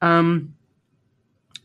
[0.00, 0.54] Um.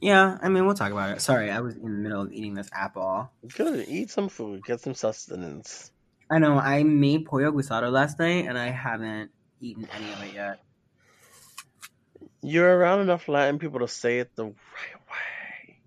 [0.02, 1.22] Yeah, I mean, we'll talk about it.
[1.22, 3.32] Sorry, I was in the middle of eating this apple.
[3.56, 3.88] Good.
[3.88, 4.64] Eat some food.
[4.64, 5.92] Get some sustenance.
[6.30, 10.34] I know I made pollo guisado last night, and I haven't eaten any of it
[10.34, 10.60] yet.
[12.42, 15.80] You're around enough Latin people to say it the right way.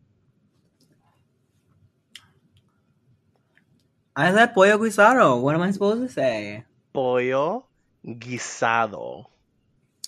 [4.16, 5.40] I said pollo guisado.
[5.40, 6.64] What am I supposed to say?
[6.92, 7.66] Pollo
[8.04, 9.26] guisado.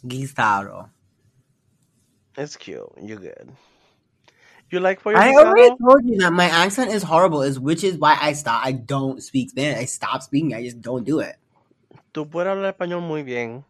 [0.05, 0.91] Guisado.
[2.41, 2.89] It's cute.
[3.03, 3.53] You're good.
[4.71, 7.99] You like pollo I already told you that my accent is horrible, is which is
[7.99, 8.65] why I stop.
[8.65, 9.79] I don't speak Spanish.
[9.79, 10.55] I stop speaking.
[10.55, 11.37] I just don't do it.
[12.15, 13.65] Tú puedes hablar español muy bien.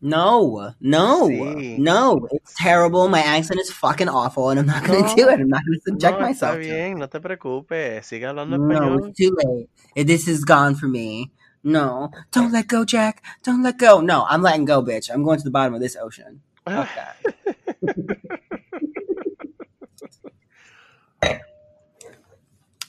[0.00, 1.78] No, no, Sí.
[1.78, 2.26] no.
[2.32, 3.06] It's terrible.
[3.06, 5.14] My accent is fucking awful, and I'm not gonna No.
[5.14, 5.38] do it.
[5.38, 6.70] I'm not gonna subject no, myself está to it.
[6.70, 6.98] bien.
[6.98, 8.04] No te preocupes.
[8.04, 9.08] Sigue hablando No, español.
[9.08, 10.06] it's too late.
[10.06, 11.30] This is gone for me.
[11.62, 13.22] No, don't let go, Jack.
[13.44, 14.00] Don't let go.
[14.00, 15.08] No, I'm letting go, bitch.
[15.08, 16.40] I'm going to the bottom of this ocean.
[16.64, 17.16] Fuck that.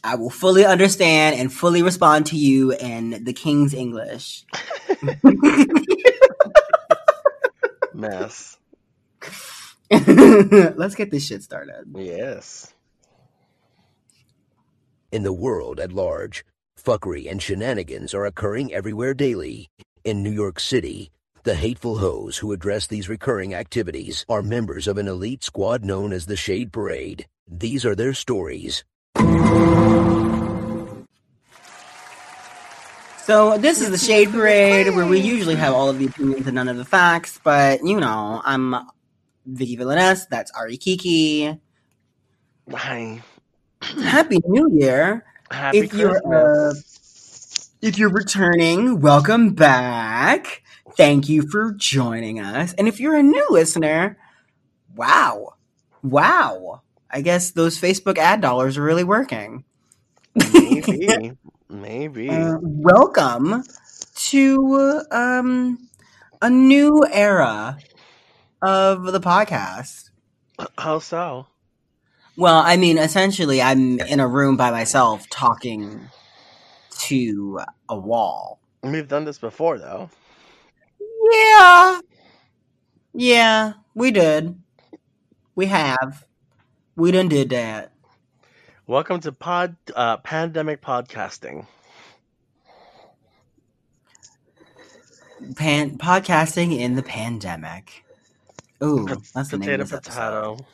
[0.04, 4.44] I will fully understand and fully respond to you in the King's English.
[7.94, 8.58] Mess.
[9.92, 11.86] Let's get this shit started.
[11.96, 12.74] Yes.
[15.12, 16.44] In the world at large,
[16.78, 19.70] fuckery and shenanigans are occurring everywhere daily.
[20.04, 21.12] In New York City,
[21.44, 26.14] the hateful hoes who address these recurring activities are members of an elite squad known
[26.14, 27.28] as the Shade Parade.
[27.48, 28.86] These are their stories.
[33.26, 36.56] So this is the Shade Parade, where we usually have all of the opinions and
[36.56, 37.40] none of the facts.
[37.44, 38.76] But you know, I'm
[39.50, 40.28] Viki Villaness.
[40.30, 41.60] That's Ari Kiki.
[42.72, 43.22] Hi.
[43.82, 45.26] Happy New Year!
[45.52, 46.94] Happy If you're, Christmas.
[47.84, 50.64] If you're returning, welcome back.
[50.96, 52.72] Thank you for joining us.
[52.76, 54.18] And if you're a new listener,
[54.96, 55.56] wow,
[56.02, 56.82] wow.
[57.12, 59.66] I guess those Facebook ad dollars are really working.
[60.34, 61.34] Maybe.
[61.70, 62.30] Maybe.
[62.30, 63.66] Uh, welcome
[64.28, 65.90] to um,
[66.42, 67.78] a new era
[68.62, 70.10] of the podcast.
[70.78, 71.48] How so?
[72.38, 76.10] Well, I mean, essentially, I'm in a room by myself talking
[77.08, 77.60] to
[77.90, 78.60] a wall.
[78.82, 80.10] We've done this before, though.
[81.32, 82.00] Yeah.
[83.14, 84.58] Yeah, we did.
[85.56, 86.26] We have.
[86.96, 87.92] We done did that.
[88.88, 91.68] Welcome to pod uh, pandemic podcasting.
[95.56, 98.06] Pan- podcasting in the pandemic.
[98.82, 100.66] Ooh, that's the name potato of this episode.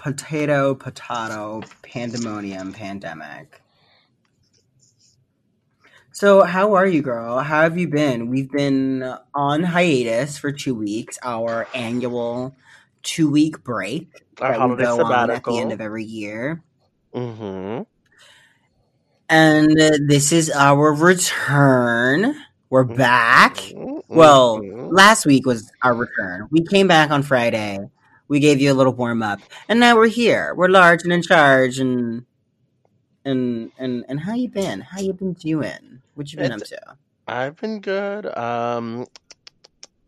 [0.00, 0.74] Potato.
[0.74, 3.60] Potato, pandemonium, pandemic.
[6.12, 7.38] So, how are you, girl?
[7.38, 8.28] How have you been?
[8.28, 12.56] We've been on hiatus for two weeks, our annual
[13.02, 14.08] two week break
[14.40, 16.62] Our that we holiday on at the end of every year.
[17.14, 17.82] Mm-hmm.
[19.28, 19.70] And
[20.08, 22.34] this is our return.
[22.68, 23.56] We're back.
[23.56, 24.14] Mm-hmm.
[24.14, 26.48] Well, last week was our return.
[26.50, 27.78] We came back on Friday.
[28.30, 30.54] We gave you a little warm up, and now we're here.
[30.54, 32.24] We're large and in charge, and
[33.24, 34.80] and and and how you been?
[34.80, 36.00] How you been doing?
[36.14, 36.96] What you been It's- up to?
[37.26, 38.26] I've been good.
[38.38, 39.06] Um,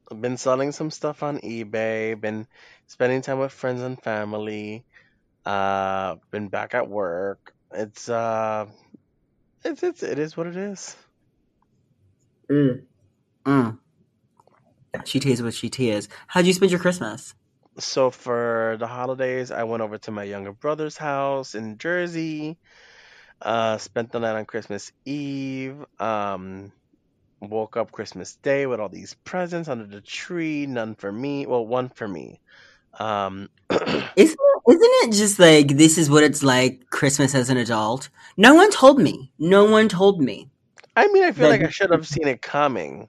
[0.09, 2.21] I've been selling some stuff on eBay.
[2.21, 2.47] Been
[2.87, 4.85] spending time with friends and family.
[5.45, 7.55] Uh, been back at work.
[7.73, 8.67] It's uh,
[9.65, 10.95] it's it's it is what it is.
[12.49, 12.83] Mm.
[13.47, 13.79] Mm.
[15.07, 16.09] She teases what she teases.
[16.29, 17.35] How'd you spend your Christmas?
[17.79, 22.59] So for the holidays, I went over to my younger brother's house in Jersey.
[23.41, 25.85] Uh, spent the night on Christmas Eve.
[25.99, 26.71] Um,
[27.41, 30.67] woke up Christmas Day with all these presents under the tree.
[30.67, 31.47] None for me.
[31.47, 32.41] Well, one for me.
[33.01, 37.57] Um, Isn't it, isn't it just like this is what it's like Christmas as an
[37.57, 38.11] adult?
[38.37, 39.33] No one told me.
[39.39, 40.51] No one told me.
[40.95, 43.09] I mean, I feel Like- like I should have seen it coming.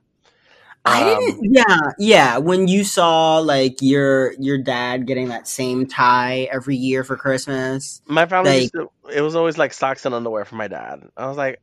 [0.85, 1.53] I Um, didn't.
[1.53, 2.37] Yeah, yeah.
[2.39, 8.01] When you saw like your your dad getting that same tie every year for Christmas,
[8.05, 11.07] My family, like- to, it was always like socks and underwear for my dad.
[11.15, 11.59] I was like,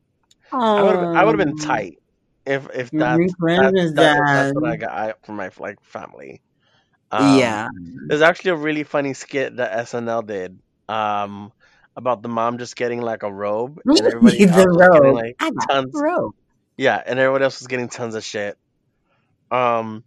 [0.51, 1.99] I would have, I would have been tight
[2.45, 6.41] if if Merry that's, Christmas, that's, what I got from my like family.
[7.11, 7.67] Um, yeah,
[8.07, 10.57] There's actually a really funny skit that SNL did
[10.89, 11.51] um,
[11.95, 15.15] about the mom just getting like a robe and everybody the was getting robe.
[15.15, 15.91] like I got tons.
[15.93, 16.33] robe.
[16.77, 18.57] Yeah, and everybody else was getting tons of shit.
[19.51, 20.03] Um,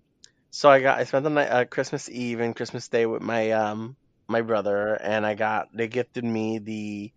[0.50, 3.50] so I got I spent the night uh, Christmas Eve and Christmas Day with my
[3.52, 3.96] um
[4.28, 7.12] my brother, and I got they gifted me the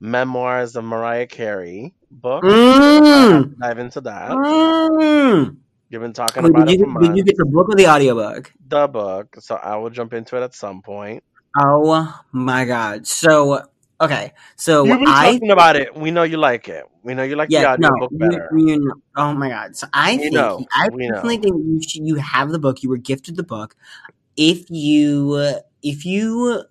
[0.00, 2.42] memoirs of Mariah Carey book.
[2.44, 3.54] Mm.
[3.58, 4.30] Dive into that.
[4.30, 5.56] Mm.
[5.88, 7.88] You've been talking Wait, about did it you did you get the book or the
[7.88, 8.52] audiobook?
[8.66, 11.24] The book, so I will jump into it at some point.
[11.58, 13.06] Oh my god.
[13.06, 13.64] So
[14.00, 14.32] okay.
[14.56, 15.94] So You've been I talking about it.
[15.94, 16.84] We know you like it.
[17.02, 18.50] We know you like the yeah, no, audiobook you, better.
[18.58, 19.76] you know, oh my god.
[19.76, 20.66] So I We think know.
[20.72, 21.42] I personally know.
[21.42, 22.82] think you should, you have the book.
[22.82, 23.74] You were gifted the book.
[24.36, 26.64] If you if you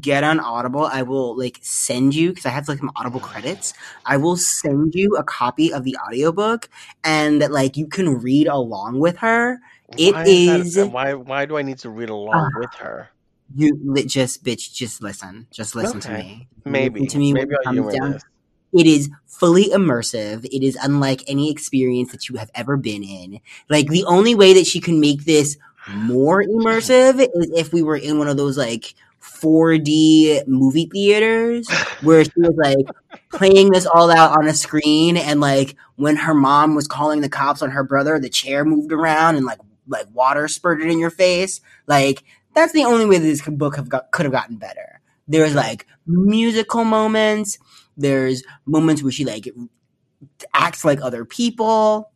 [0.00, 3.74] get on Audible, I will like send you because I have like some Audible credits.
[4.06, 6.68] I will send you a copy of the audiobook
[7.04, 9.58] and that like you can read along with her.
[9.96, 10.86] It Why is that?
[10.86, 11.14] is Why?
[11.14, 13.08] Why do I need to read along uh, with her?
[13.54, 15.46] you just bitch just listen.
[15.50, 16.48] Just listen to Okay, me.
[16.64, 17.06] Listen maybe.
[17.06, 18.22] to me when Maybe I'll humor down this.
[18.72, 20.44] It is fully immersive.
[20.44, 23.40] It is unlike any experience that you have ever been in.
[23.68, 25.56] Like the only way that she can make this
[25.88, 31.68] more immersive is if we were in one of those like 4D movie theaters
[32.02, 32.86] where she was like
[33.32, 37.28] playing this all out on a screen and like when her mom was calling the
[37.28, 41.10] cops on her brother, the chair moved around and like like water spurted in your
[41.10, 41.60] face.
[41.86, 42.22] Like
[42.54, 45.00] that's the only way this book have got, could have gotten better.
[45.28, 47.58] There's like musical moments.
[47.96, 49.48] There's moments where she like
[50.54, 52.10] acts like other people.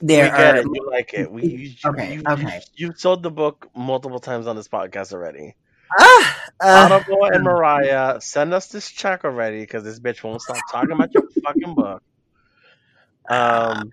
[0.00, 0.66] We get are it.
[0.66, 1.30] You like it.
[1.30, 2.60] We you okay, you okay.
[2.74, 5.54] you sold the book multiple times on this podcast already.
[5.96, 10.56] Ah, uh, Audible and Mariah, send us this check already because this bitch won't stop
[10.70, 12.02] talking about your fucking book.
[13.28, 13.92] Um,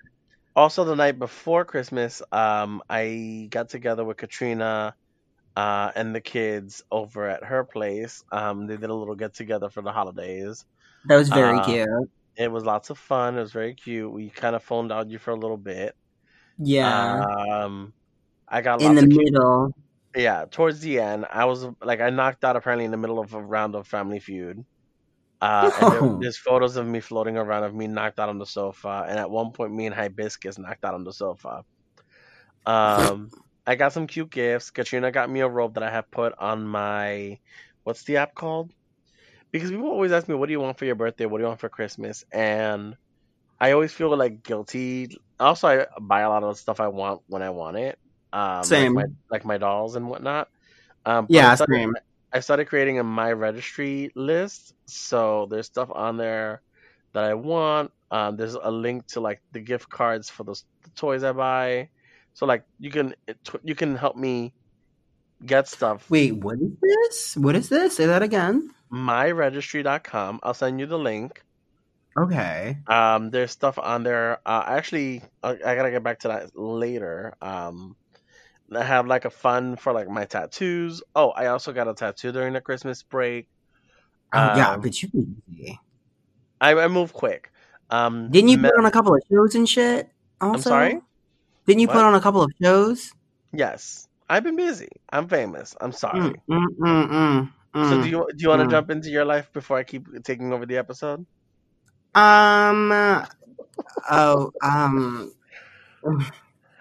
[0.55, 4.95] also the night before Christmas, um, I got together with Katrina,
[5.55, 8.23] uh, and the kids over at her place.
[8.31, 10.65] Um, they did a little get together for the holidays.
[11.05, 11.89] That was very Uh, cute.
[12.35, 13.37] it was lots of fun.
[13.37, 14.11] It was very cute.
[14.11, 15.95] We kind of phoned out you for a little bit.
[16.57, 17.25] Yeah,
[17.63, 17.93] Um,
[18.47, 19.25] I got in the of cute.
[19.25, 19.71] middle.
[20.15, 23.33] Yeah, towards the end, I was like, I knocked out apparently in the middle of
[23.33, 24.65] a round of Family Feud.
[25.39, 29.05] Uh, there, there's photos of me floating around of me knocked out on the sofa,
[29.07, 31.63] and at one point, me and Hibiscus knocked out on the sofa.
[32.65, 33.29] Um,
[33.65, 34.71] I got some cute gifts.
[34.71, 37.39] Katrina got me a robe that I have put on my,
[37.83, 38.71] what's the app called?
[39.51, 41.25] Because people always ask me, what do you want for your birthday?
[41.25, 42.23] What do you want for Christmas?
[42.31, 42.95] And
[43.59, 45.17] I always feel like guilty.
[45.39, 47.97] Also, I buy a lot of the stuff I want when I want it,
[48.33, 49.17] um, like my same.
[49.31, 50.47] like my dolls and whatnot.
[51.05, 51.93] Um, but I Yeah, started same.
[52.33, 56.61] I started creating a my registry list, so there's stuff on there
[57.13, 57.91] that I want.
[58.11, 60.53] Um, there's a link to like the gift cards for the,
[60.83, 61.89] the toys I buy,
[62.33, 63.15] so like you can
[63.63, 64.53] you can help me
[65.45, 66.09] get stuff.
[66.09, 67.37] Wait, what is this?
[67.37, 67.95] What is this?
[67.97, 68.71] Say that again.
[68.91, 70.39] Myregistry.com.
[70.43, 71.43] I'll send you the link.
[72.17, 72.77] Okay.
[72.87, 74.39] Um, there's stuff on there.
[74.45, 77.33] Uh, actually, I, I gotta get back to that later.
[77.41, 77.95] Um,
[78.73, 81.01] I have like a fund for like my tattoos.
[81.15, 83.47] Oh, I also got a tattoo during the Christmas break.
[84.33, 85.11] Oh yeah, Um, but you.
[86.59, 87.51] I, I move quick.
[87.89, 90.09] Um, Didn't you me- put on a couple of shows and shit?
[90.39, 91.01] Also, I'm sorry.
[91.65, 93.13] Didn't you put on a couple of shows?
[93.53, 94.89] Yes, I've been busy.
[95.11, 95.75] I'm famous.
[95.81, 96.35] I'm Mm, sorry.
[96.49, 98.71] mm, mm, mm, So do mm, you do you want to mm.
[98.71, 101.25] jump into your life before I keep taking over the episode?
[102.13, 102.91] Um.
[104.09, 104.51] Oh.
[104.61, 105.31] Um.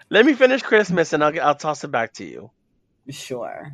[0.09, 2.51] Let me finish Christmas and I'll get, I'll toss it back to you.
[3.09, 3.73] Sure.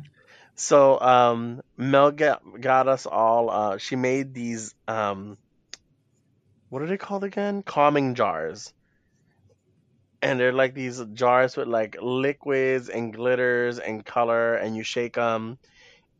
[0.54, 3.50] So um, Mel got got us all.
[3.50, 5.36] Uh, she made these um,
[6.68, 7.62] what are they called again?
[7.62, 8.72] Calming jars.
[10.20, 15.14] And they're like these jars with like liquids and glitters and color, and you shake
[15.14, 15.58] them,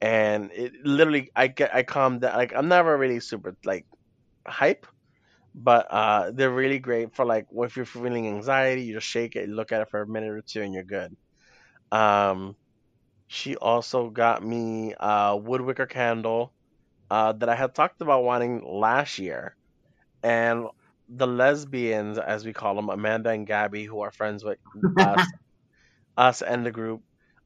[0.00, 2.36] and it literally I get I calm down.
[2.36, 3.86] Like I'm never really super like
[4.46, 4.86] hype,
[5.54, 9.48] but uh, they're really great for like if you're feeling anxiety, you just shake it,
[9.48, 11.16] look at it for a minute or two, and you're good.
[11.92, 12.56] Um,
[13.28, 16.52] she also got me a woodwicker candle
[17.10, 19.56] uh, that I had talked about wanting last year,
[20.22, 20.66] and
[21.08, 24.58] the lesbians, as we call them, Amanda and Gabby, who are friends with
[24.98, 25.32] us,
[26.16, 27.02] us and the group.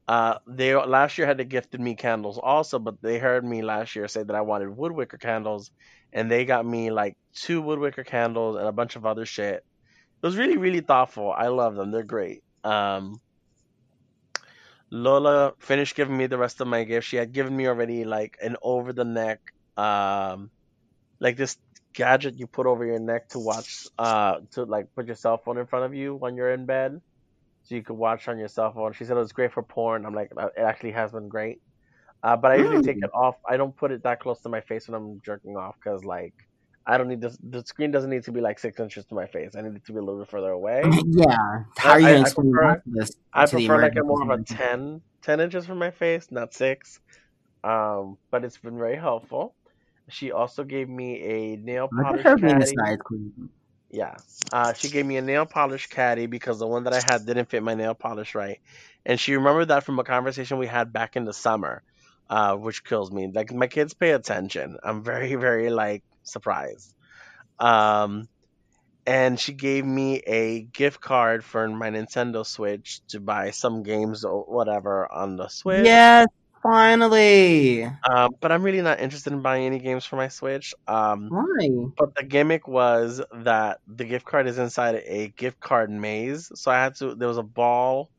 [0.07, 3.95] Uh, they last year had they gifted me candles also, but they heard me last
[3.95, 5.71] year say that I wanted woodwicker candles,
[6.11, 9.55] and they got me like two woodwicker candles and a bunch of other shit.
[9.55, 11.31] It was really really thoughtful.
[11.31, 11.91] I love them.
[11.91, 12.43] They're great.
[12.63, 13.21] Um,
[14.93, 17.07] Lola finished giving me the rest of my gifts.
[17.07, 19.39] She had given me already like an over the neck,
[19.75, 20.51] um,
[21.19, 21.57] like this
[21.93, 25.57] gadget you put over your neck to watch, uh, to like put your cell phone
[25.57, 27.01] in front of you when you're in bed,
[27.63, 28.93] so you could watch on your cell phone.
[28.93, 30.05] She said it was great for porn.
[30.05, 31.61] I'm like, "Uh, it actually has been great.
[32.23, 33.05] Uh, but I usually take Mm.
[33.05, 33.35] it off.
[33.49, 36.33] I don't put it that close to my face when I'm jerking off because like
[36.85, 37.37] I don't need this.
[37.41, 39.55] The screen doesn't need to be like six inches to my face.
[39.55, 40.83] I need it to be a little bit further away.
[41.07, 41.63] yeah.
[41.77, 44.29] How are you I, gonna I prefer to this I prefer like a more of
[44.29, 44.45] a room?
[44.45, 46.99] 10, 10 inches from my face, not six.
[47.63, 49.55] Um, but it's been very helpful.
[50.09, 52.75] She also gave me a nail polish her being a caddy.
[53.93, 54.15] Yeah.
[54.51, 57.49] Uh, she gave me a nail polish caddy because the one that I had didn't
[57.49, 58.59] fit my nail polish right,
[59.05, 61.83] and she remembered that from a conversation we had back in the summer,
[62.29, 63.31] uh, which kills me.
[63.33, 64.77] Like my kids pay attention.
[64.83, 66.91] I'm very very like surprised.
[67.59, 68.27] Um,
[69.05, 74.25] and she gave me a gift card for my Nintendo Switch to buy some games
[74.25, 75.85] or whatever on the Switch.
[75.85, 76.27] Yes,
[76.63, 77.83] finally.
[77.83, 80.73] Um, but I'm really not interested in buying any games for my Switch.
[80.87, 81.69] Um, Why?
[81.97, 86.49] but the gimmick was that the gift card is inside a gift card maze.
[86.55, 87.15] So I had to.
[87.15, 88.09] There was a ball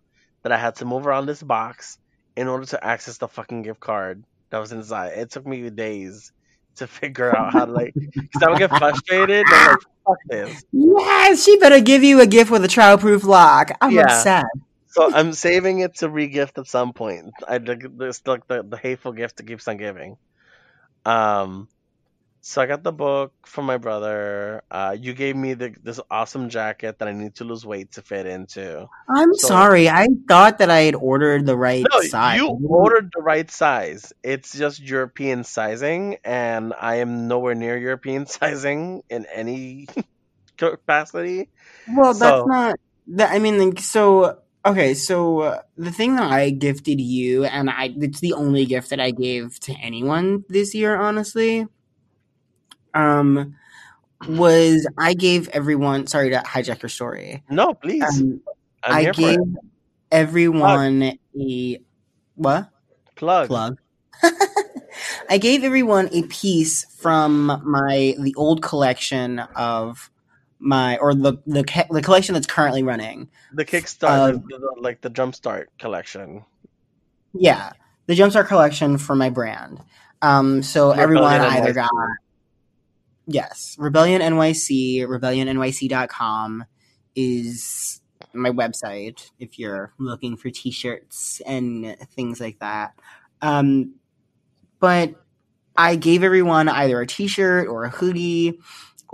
[0.43, 1.99] that I had to move around this box
[2.37, 5.19] in order to access the fucking gift card that was inside.
[5.19, 6.31] It took me days
[6.77, 7.95] to figure out how to like.
[7.95, 9.47] Because I would get frustrated.
[9.47, 10.65] And like, fuck this.
[10.73, 13.73] Yes, she better give you a gift with a childproof lock.
[13.81, 14.03] I'm Yeah.
[14.05, 14.45] upset.
[14.95, 17.33] So I'm saving it to regift at some point.
[17.49, 20.17] I it's like the, the hateful gift that keeps on giving.
[21.05, 21.69] Um,
[22.47, 24.63] so I got the book from my brother.
[24.71, 28.03] Uh, you gave me the, this awesome jacket that I need to lose weight to
[28.03, 28.87] fit into.
[29.09, 29.89] I'm So- sorry.
[29.89, 32.39] I thought that I had ordered the right No, size.
[32.39, 34.13] you ordered the right size.
[34.23, 39.89] It's just European sizing, and I am nowhere near European sizing in any
[40.57, 41.49] capacity.
[41.89, 42.77] Well, that's not
[43.09, 43.33] that.
[43.33, 44.95] I mean, so okay.
[44.95, 49.01] So uh, the thing that I gifted you, and I, it's the only gift that
[49.01, 51.67] I gave to anyone this year, honestly.
[52.95, 53.57] Um,
[54.29, 56.07] was I gave everyone.
[56.07, 57.43] Sorry to hijack your story.
[57.51, 58.03] No, please.
[58.21, 58.41] Um,
[58.83, 59.39] I gave
[60.11, 61.81] everyone a
[62.37, 62.71] what
[63.17, 63.49] Plug.
[63.49, 63.79] plug.
[65.31, 70.11] I gave everyone a piece from my the old collection of
[70.65, 73.29] my or the the, the collection that's currently running.
[73.53, 76.45] The Kickstarter, Um, the, like the Jumpstart collection.
[77.33, 77.73] Yeah,
[78.07, 79.81] the Jumpstart collection for my brand.
[80.23, 81.91] Um, so everyone Rebellion either got
[83.27, 86.65] yes, Rebellion NYC, rebellionnyc.com
[87.15, 88.01] is
[88.33, 92.95] my website if you're looking for t-shirts and things like that.
[93.43, 93.97] Um,
[94.81, 95.15] but
[95.77, 98.59] I gave everyone either a t-shirt or a hoodie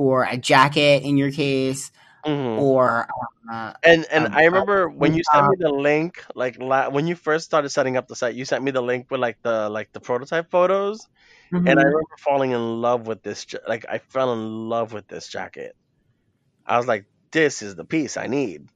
[0.01, 1.93] or a jacket in your case
[2.27, 2.67] Mhm.
[2.67, 3.07] or
[3.53, 6.91] uh, And and um, I remember when you sent uh, me the link, like la-
[6.91, 9.39] when you first started setting up the site, you sent me the link with like
[9.43, 11.09] the like the prototype photos,
[11.67, 11.85] and I mhm.
[11.85, 13.47] remember falling in love with this.
[13.69, 15.75] Like I fell in love with this jacket.
[16.67, 18.69] I was like, this is the piece I need,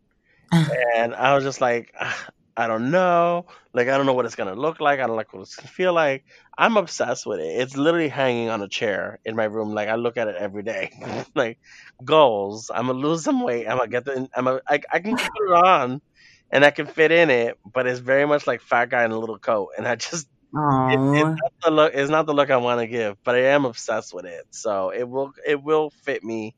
[0.96, 4.36] and I was just like, "Ah, I don't know, like I don't know what it's
[4.36, 5.00] gonna look like.
[5.00, 6.24] I don't like what it's gonna feel like.
[6.56, 7.46] I'm obsessed with it.
[7.60, 9.74] It's literally hanging on a chair in my room.
[9.74, 10.90] Like I look at it every day.
[11.34, 11.58] like
[12.04, 12.70] goals.
[12.74, 13.66] I'm gonna lose some weight.
[13.68, 14.28] I'm gonna get the.
[14.36, 14.60] I'm a.
[14.68, 16.00] I, I can put it on,
[16.52, 17.56] and I can fit in it.
[17.72, 20.26] But it's very much like fat guy in a little coat, and I just.
[20.86, 21.92] It, it's not the look.
[21.94, 24.44] It's not the look I want to give, but I am obsessed with it.
[24.50, 25.32] So it will.
[25.46, 26.54] It will fit me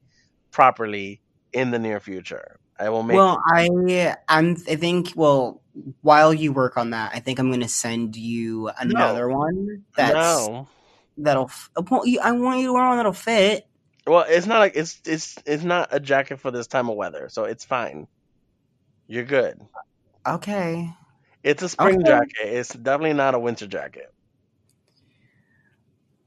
[0.53, 1.21] properly
[1.53, 2.57] in the near future.
[2.79, 3.17] I will make.
[3.17, 5.63] Well, I I'm I think well
[6.03, 10.69] while you work on that, I think I'm gonna send you another one that's no.
[11.17, 13.67] that'll I uh, want you I want you to wear one that'll fit.
[14.07, 17.29] Well, it's not like it's it's it's not a jacket for this time of weather,
[17.31, 18.07] so it's fine.
[19.09, 19.61] You're good.
[20.27, 20.91] Okay.
[21.43, 22.05] It's a spring Okay.
[22.05, 22.33] jacket.
[22.41, 24.13] It's definitely not a winter jacket.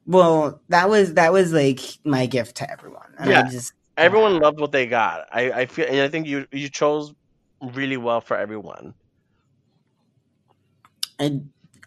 [0.05, 3.13] Well, that was that was like my gift to everyone.
[3.19, 3.41] And Yeah.
[3.45, 5.27] I just Everyone loved what they got.
[5.31, 7.13] I, I feel, and I think you you chose
[7.61, 8.93] really well for everyone.
[11.19, 11.41] I,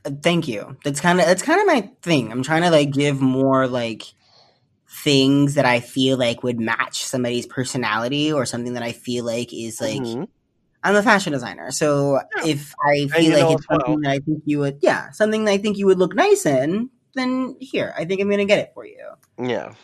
[0.04, 0.76] uh, thank you.
[0.85, 2.31] That's kind of that's kind of my thing.
[2.31, 4.02] I'm trying to like give more like
[4.88, 9.52] things that I feel like would match somebody's personality or something that I feel like
[9.52, 10.28] is like Mhm.
[10.85, 12.47] I'm a fashion designer, so Yeah.
[12.47, 14.00] if I feel like it's something well.
[14.02, 16.90] that I think you would, yeah, something that I think you would look nice in,
[17.14, 18.99] then here, I think I'm gonna get it for you.
[19.38, 19.75] Yeah.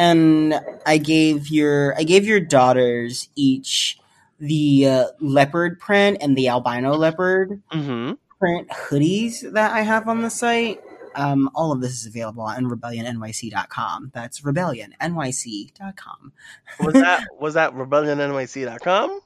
[0.00, 3.98] And I gave your, I gave your daughters each
[4.38, 10.22] the uh, leopard print and the albino leopard hmm print hoodies that I have on
[10.22, 10.80] the site.
[11.14, 14.12] Um, all of this is available on rebellionnyc.com.
[14.14, 16.32] That's rebellionnyc.com.
[16.80, 19.20] Was that was that rebellionnyc.com?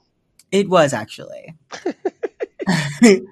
[0.51, 1.55] It was actually.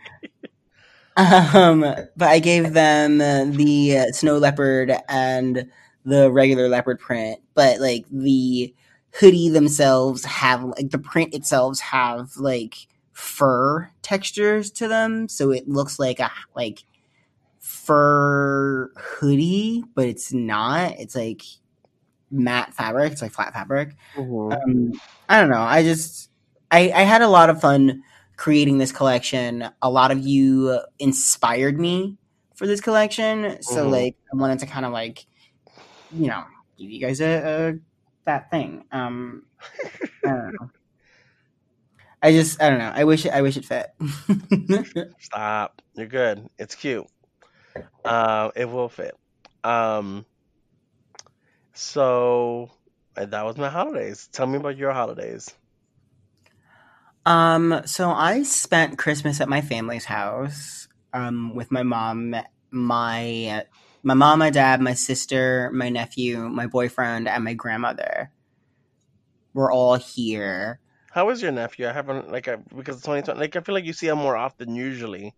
[1.16, 5.68] um, but I gave them the snow leopard and
[6.04, 8.74] the regular leopard print, but like the
[9.12, 12.74] hoodie themselves have like the print itself have like
[13.12, 16.84] fur textures to them, so it looks like a like
[17.58, 20.92] fur hoodie, but it's not.
[20.98, 21.42] It's like
[22.30, 23.12] matte fabric.
[23.12, 24.52] It's like flat fabric Mhm.
[24.52, 25.62] um, I don't know.
[25.62, 26.30] I just
[26.70, 28.02] I, I had a lot of fun
[28.36, 29.68] creating this collection.
[29.82, 32.18] A lot of you inspired me
[32.54, 33.90] for this collection, so Mhm.
[33.90, 35.26] like I wanted to kind of like
[36.12, 36.44] you know
[36.78, 37.74] give you guys a, a
[38.24, 38.84] that thing.
[38.92, 39.44] Um,
[40.24, 40.70] I don't know.
[42.22, 42.92] I just I don't know.
[42.94, 43.90] I wish it, I wish it fit.
[45.18, 45.82] Stop.
[45.94, 46.48] You're good.
[46.58, 47.06] It's cute.
[48.04, 49.14] Uh, it will fit.
[49.64, 50.24] Um,
[51.72, 52.70] so
[53.14, 54.28] that was my holidays.
[54.32, 55.52] Tell me about your holidays.
[57.26, 60.88] um, so I spent Christmas at my family's house.
[61.14, 62.34] Um, with my mom,
[62.70, 63.66] my
[64.02, 68.30] my mom, my dad, my sister, my nephew, my boyfriend, and my grandmother.
[69.54, 70.80] We're all here.
[71.12, 71.88] How is your nephew?
[71.88, 73.38] I haven't like I, because it's 2020.
[73.38, 75.34] Like I feel like you see him more often usually,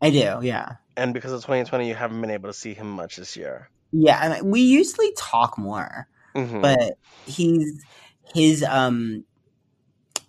[0.00, 3.16] I do, yeah, and because of 2020, you haven't been able to see him much
[3.16, 3.70] this year.
[3.92, 4.18] yeah.
[4.20, 6.08] I mean, we usually talk more.
[6.34, 6.94] hmm but
[7.26, 7.84] he's
[8.34, 9.24] his um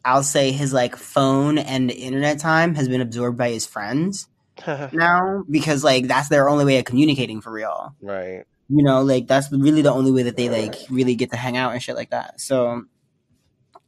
[0.06, 4.28] I'll say his like phone and internet time has been absorbed by his friends
[4.94, 7.96] now because like that's their only way of communicating for real.
[8.02, 8.44] right.
[8.70, 11.58] You know, like that's really the only way that they like really get to hang
[11.58, 12.40] out and shit like that.
[12.40, 12.84] So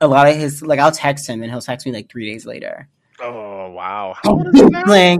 [0.01, 2.45] a lot of his like I'll text him and he'll text me like three days
[2.45, 2.88] later.
[3.19, 4.15] Oh wow.
[4.22, 4.84] How old is he now?
[4.86, 5.19] like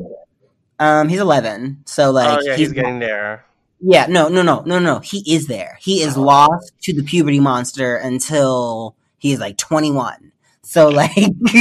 [0.80, 1.82] um he's eleven.
[1.86, 3.46] So like oh yeah, he's getting there.
[3.80, 5.00] Yeah, no, no, no, no, no.
[5.00, 5.78] He is there.
[5.82, 6.22] He is Oh.
[6.24, 10.32] lost to the puberty monster until he's like 21.
[10.66, 11.12] So like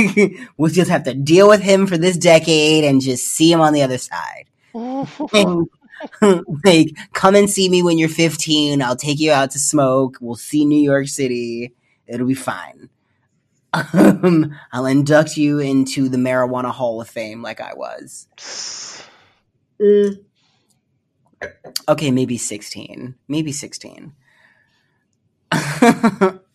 [0.56, 3.74] we'll just have to deal with him for this decade and just see him on
[3.74, 4.46] the other side.
[5.32, 5.68] And,
[6.64, 8.82] like come and see me when you're 15.
[8.82, 10.16] I'll take you out to smoke.
[10.20, 11.74] We'll see New York City.
[12.06, 12.88] It'll be fine.
[13.92, 18.28] Um, I'll induct you into the marijuana hall of fame like I was.
[19.80, 20.24] Mm.
[21.88, 23.16] Okay, maybe 16.
[23.26, 24.12] Maybe 16.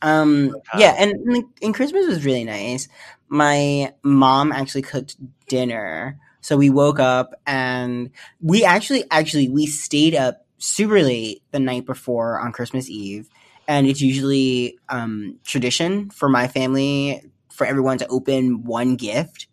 [0.02, 2.88] Um yeah, and, and Christmas was really nice.
[3.28, 6.20] My mom actually cooked dinner.
[6.42, 11.86] So we woke up and we actually actually we stayed up super late the night
[11.86, 13.30] before on Christmas Eve.
[13.68, 19.48] And it's usually um tradition for my family for everyone to open one gift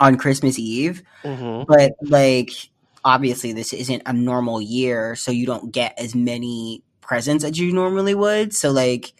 [0.00, 2.50] on Christmas Eve hmm but like
[3.04, 7.72] obviously this isn't a normal year so you don't get as many presents as you
[7.72, 9.12] normally would so like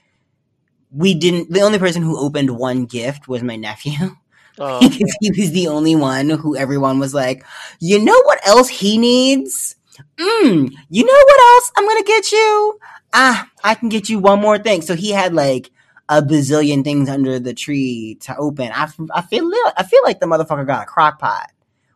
[0.91, 4.17] we didn't the only person who opened one gift was my nephew.
[4.59, 7.45] Oh, because he was the only one who everyone was like
[7.79, 9.77] you know what else he needs?
[10.19, 12.79] Mm, you know what else i'm gonna get you?
[13.13, 14.81] Ah i can get you one more thing.
[14.81, 15.71] So he had like
[16.09, 18.71] a bazillion things under the tree to open.
[18.73, 21.53] I, I feel i feel like the motherfucker got a crock pot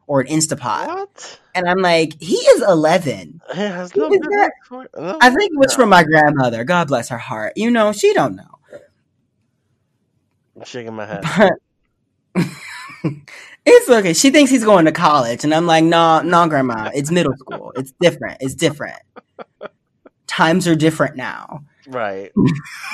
[0.07, 0.87] or an instapot.
[0.89, 1.41] What?
[1.55, 6.05] and i'm like he is 11 It no no i think it was from my
[6.05, 6.65] grandmother.
[6.65, 7.55] God bless her heart.
[7.57, 8.60] You know she don't know
[10.61, 11.25] I'm shaking my head.
[13.65, 14.13] it's okay.
[14.13, 16.91] She thinks he's going to college, and I'm like, no, no, grandma.
[16.95, 17.73] It's middle school.
[17.77, 18.37] It's different.
[18.41, 19.01] It's different.
[20.27, 21.65] Times are different now.
[21.89, 22.31] Right.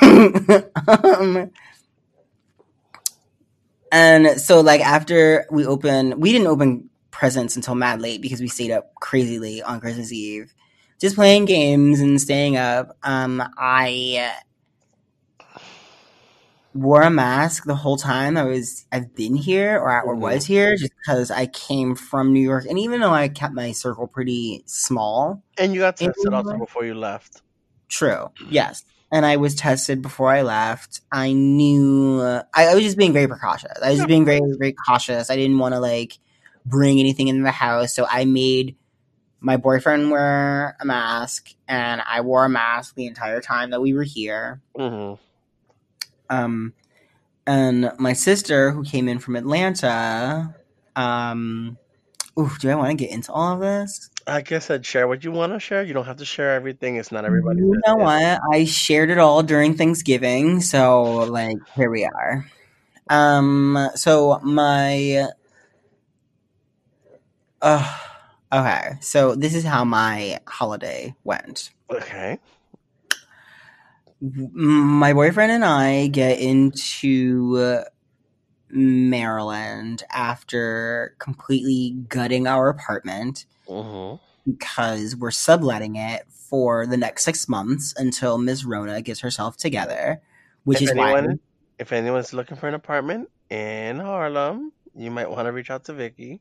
[0.00, 1.50] um,
[3.90, 8.46] and so, like, after we open, we didn't open presents until mad late because we
[8.46, 10.54] stayed up crazy late on Christmas Eve,
[11.00, 12.96] just playing games and staying up.
[13.02, 14.32] Um, I
[16.76, 20.20] wore a mask the whole time I was I've been here or, or Mhm.
[20.20, 22.66] was here just because I came from New York.
[22.68, 26.84] And even though I kept my circle pretty small And you got tested also before
[26.84, 27.42] you left.
[27.88, 28.30] true.
[28.50, 28.84] Yes.
[29.12, 31.00] And I was tested before I left.
[31.12, 33.72] I knew uh, I, I was just being very precautious.
[33.82, 34.02] I was Yeah.
[34.02, 35.30] just being very very cautious.
[35.30, 36.18] I didn't want to like
[36.64, 37.94] bring anything into the house.
[37.94, 38.76] So I made
[39.40, 43.94] my boyfriend wear a mask and I wore a mask the entire time that we
[43.94, 44.60] were here.
[44.76, 45.14] Hmm
[46.30, 46.72] um
[47.46, 50.54] and my sister who came in from atlanta
[50.96, 51.76] um
[52.38, 55.22] ooh, do i want to get into all of this I guess I'd share what
[55.22, 55.84] you want to share.
[55.84, 56.96] You don't have to share everything.
[56.96, 57.60] It's not everybody.
[57.60, 62.44] you know what i shared it all during thanksgiving so like here we are
[63.08, 65.28] um so my
[67.62, 67.98] uh
[68.52, 72.38] okay so this is how my holiday went Okay.
[74.20, 77.84] My boyfriend and I get into uh,
[78.70, 84.14] Maryland after completely gutting our apartment hmm
[84.46, 88.64] because we're subletting it for the next six months until Ms.
[88.64, 90.22] Rona gets herself together,
[90.64, 91.26] which If is why.
[91.78, 95.92] if anyone's looking for an apartment in Harlem, you might want to reach out to
[95.92, 96.40] Viki.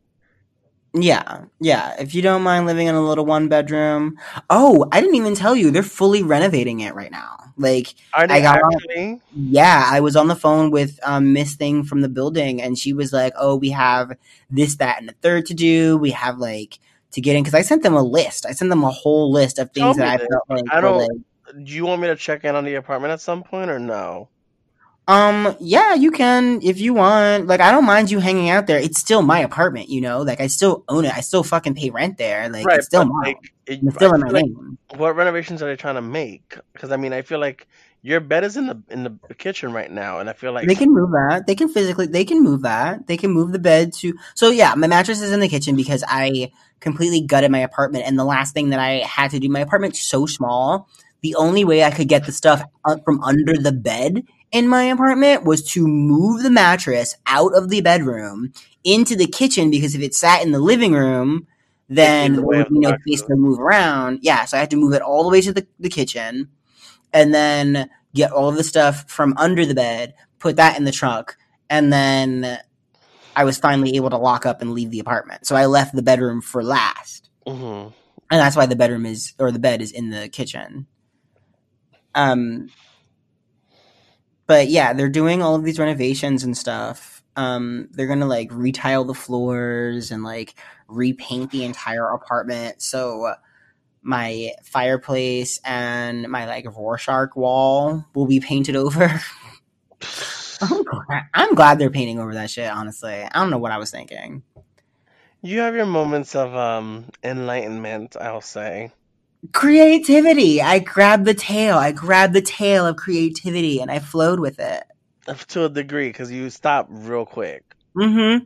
[0.97, 1.95] Yeah, yeah.
[1.99, 4.17] If you don't mind living in a little one bedroom.
[4.49, 7.35] Oh, I didn't even tell you, they're fully renovating it right now.
[7.57, 9.19] Like, Are they I got- actually?
[9.35, 12.93] Yeah, I was on the phone with um, Miss Thing from the building, and she
[12.93, 14.13] was like, "Oh, we have
[14.49, 15.97] this, that, and the third to do.
[15.97, 16.79] We have like
[17.11, 18.45] to get in." Because I sent them a list.
[18.45, 21.65] I sent them a whole list of things that I felt like I don't- like,
[21.65, 24.29] do you want me to check in on the apartment at some point or no?
[25.07, 27.47] Um, yeah, you can if you want.
[27.47, 28.79] Like, I don't mind you hanging out there.
[28.79, 30.21] It's still my apartment, you know.
[30.21, 31.15] Like, I still own it.
[31.15, 32.49] I still fucking pay rent there.
[32.49, 33.23] Like, Right, it's still mine.
[33.23, 34.77] like, it, it's still I in my like- name.
[34.95, 36.57] what renovations are they trying to make?
[36.73, 37.67] Because I mean, I feel like
[38.01, 40.75] your bed is in the in the kitchen right now, and I feel like they
[40.75, 41.45] can move that.
[41.45, 42.07] They can physically.
[42.07, 43.05] They can move that.
[43.07, 44.13] They can move the bed to.
[44.33, 48.17] So yeah, my mattress is in the kitchen because I completely gutted my apartment, and
[48.17, 50.87] the last thing that I had to do, my apartment's so small.
[51.21, 52.61] The only way I could get the stuff
[53.03, 54.23] from under the bed
[54.55, 58.53] in my apartment was to move the mattress out of the bedroom
[58.85, 61.45] into the kitchen because if it sat in the living room,
[61.89, 64.19] then the there would be no the space to move around.
[64.21, 66.47] Yeah, so I had to move it all the way to the, the kitchen
[67.11, 70.91] and then get all of the stuff from under the bed, put that in the
[70.93, 71.35] trunk,
[71.69, 72.57] and then
[73.35, 75.45] I was finally able to lock up and leave the apartment.
[75.45, 77.29] So I left the bedroom for last.
[77.45, 77.91] Mhm.
[78.31, 80.87] And that's why the bedroom is or the bed is in the kitchen.
[82.13, 82.69] Um
[84.47, 87.23] but yeah, they're doing all of these renovations and stuff.
[87.35, 90.55] Um they're to like retile the floors and like
[90.87, 92.81] repaint the entire apartment.
[92.81, 93.35] So uh,
[94.01, 99.21] my fireplace and my like Rorschach wall will be painted over.
[100.61, 103.13] I'm glad, I'm glad they're painting over that shit, honestly.
[103.13, 104.43] I don't know what I was thinking.
[105.41, 108.91] You have your moments of um enlightenment, I'll say.
[109.53, 110.61] Creativity.
[110.61, 111.77] I grabbed the tail.
[111.77, 114.83] I grabbed the tail of creativity and I flowed with it.
[115.49, 117.63] To a degree, because you stop real quick.
[117.97, 118.45] Mm-hmm.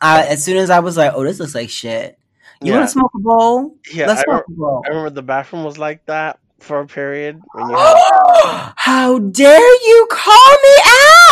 [0.00, 2.18] As soon as I was like, "Oh, this looks like shit,"
[2.62, 2.78] you Yeah.
[2.78, 3.76] want to smoke a bowl?
[3.92, 4.82] Yeah, Let's I, smoke re- a bowl.
[4.86, 7.38] I remember the bathroom was like that for a period.
[7.52, 10.74] When you had, How dare you call me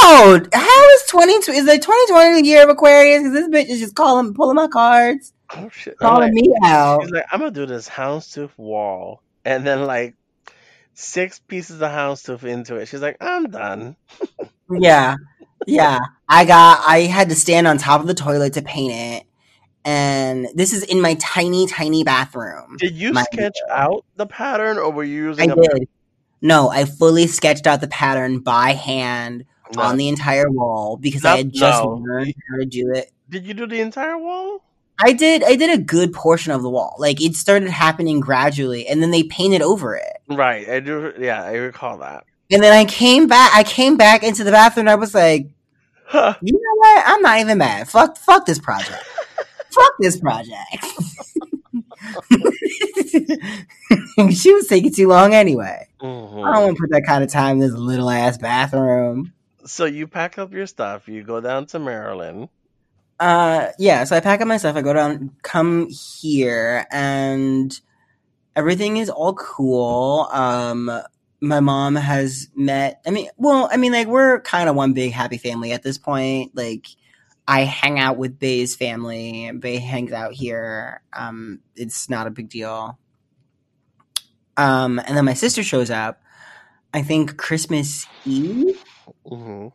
[0.03, 0.49] out?
[0.53, 1.33] How is twenty?
[1.33, 3.23] Is the twenty twenty the year of Aquarius?
[3.23, 5.99] Because this bitch is just calling, pulling my cards, oh shit!
[5.99, 7.03] Calling like, me out.
[7.03, 10.15] she's like, I'm gonna do this houndstooth wall, and then like
[10.95, 12.87] six pieces of houndstooth into it.
[12.87, 13.97] She's like, I'm done.
[14.75, 15.17] Yeah,
[15.67, 15.99] yeah.
[16.31, 16.83] I got.
[16.87, 19.27] I had to stand on top of the toilet to paint it,
[19.85, 22.77] and this is in my tiny, tiny bathroom.
[22.79, 25.89] Did you My- sketch out the pattern, or were you using a did.
[26.41, 29.45] No, I fully sketched out the pattern by hand
[29.77, 29.83] No.
[29.83, 32.03] on the entire wall because I had just no.
[32.03, 33.13] learned how to do it.
[33.29, 34.65] Did you do the entire wall?
[35.05, 35.43] I did.
[35.43, 36.95] I did a good portion of the wall.
[36.99, 40.19] Like it started happening gradually, and then they painted over it.
[40.29, 41.13] Right, I do.
[41.19, 42.25] Yeah, I recall that.
[42.51, 43.53] And then I came back.
[43.55, 44.85] I came back into the bathroom.
[44.89, 45.49] and I was like,
[46.05, 46.35] Huh.
[46.43, 47.03] you know what?
[47.07, 47.89] I'm not even mad.
[47.89, 48.19] Fuck.
[48.19, 49.03] Fuck this project.
[49.71, 50.85] fuck this project.
[54.33, 55.87] she was taking too long anyway.
[56.01, 56.43] I don't Mhm.
[56.43, 59.33] want to put that kind of time in this little ass bathroom.
[59.65, 61.09] So you pack up your stuff.
[61.09, 62.49] You go down to Maryland.
[63.21, 64.05] Uh, yeah.
[64.05, 64.77] So I pack up my stuff.
[64.77, 67.79] I go down, come here, and
[68.57, 70.29] everything is all cool.
[70.33, 70.91] Um,
[71.41, 73.01] my mom has met.
[73.07, 75.99] I mean, well, I mean, like we're kind of one big happy family at this
[75.99, 76.53] point.
[76.55, 76.87] Like,
[77.47, 79.51] I hang out with Bay's family.
[79.53, 81.03] Bay hangs out here.
[81.13, 82.99] Um, it's not a big deal.
[84.57, 86.23] Um, and then my sister shows up.
[86.95, 88.77] I think Christmas Eve
[89.27, 89.69] hmm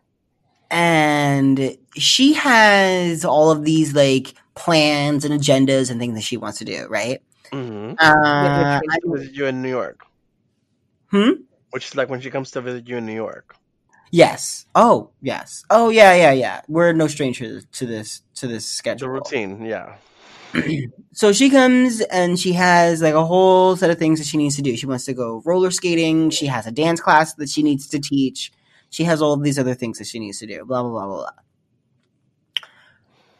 [0.72, 6.60] and she has all of these like plans and agendas and things that she wants
[6.60, 7.22] to do, right?
[7.52, 10.02] hmm Uh, comes to visit you in New York.
[11.12, 11.32] Hmm?
[11.72, 13.56] Which is like when she comes to visit you in New York.
[14.12, 14.66] yes.
[14.76, 15.64] Oh, yes.
[15.70, 16.62] Oh, yeah, yeah, yeah.
[16.68, 19.10] We're no strangers to this to this The schedule.
[19.10, 19.96] routine, yeah.
[21.14, 24.56] So she comes and she has like a whole set of things that she needs
[24.58, 24.78] to do.
[24.78, 26.30] She wants to go roller skating.
[26.30, 28.52] She has a dance class that she needs to teach.
[28.90, 30.66] She has all of these other things that she needs to do.
[30.66, 31.44] Blah blah blah blah blah.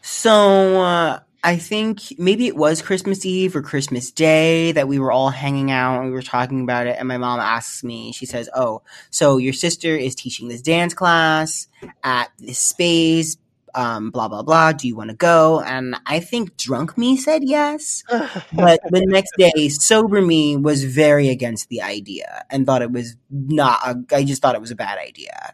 [0.02, 5.12] So uh, I think maybe it was Christmas Eve or Christmas Day that we were
[5.12, 6.98] all hanging out and we were talking about it.
[6.98, 10.94] And my mom asks me, she says, "Oh, so your sister is teaching this dance
[10.94, 11.68] class
[12.04, 13.38] at this space."
[13.78, 14.72] Um, blah blah blah.
[14.74, 15.62] Do you want to go?
[15.62, 18.04] And I think drunk me said yes,
[18.52, 23.16] but the next day, sober me was very against the idea and thought it was
[23.30, 23.80] not.
[23.86, 25.54] A, I just thought it was a bad idea.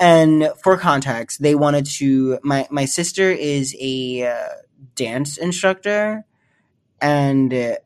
[0.00, 2.38] And for context, they wanted to.
[2.42, 4.48] My my sister is a uh,
[4.96, 6.24] dance instructor
[7.00, 7.76] and uh,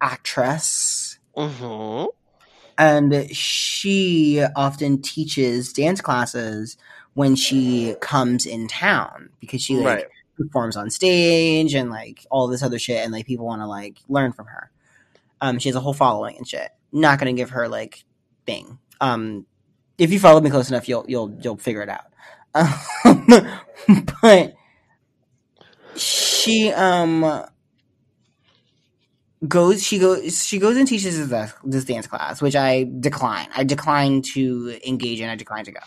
[0.00, 2.06] actress, hmm
[2.78, 6.76] and she often teaches dance classes
[7.16, 10.04] when she comes in town because she like Right.
[10.36, 13.96] performs on stage and like all this other shit and like people want to like
[14.08, 14.70] learn from her
[15.40, 18.04] um she has a whole following and shit not gonna give her like
[18.44, 19.46] thing um
[19.96, 22.12] if you follow me close enough you'll you'll you'll figure it out
[22.54, 23.48] um,
[24.22, 24.54] but
[25.96, 27.44] she um
[29.48, 33.48] goes she goes she goes and teaches this, this dance class, which I decline.
[33.54, 35.28] I decline to engage in.
[35.28, 35.80] I decline to go.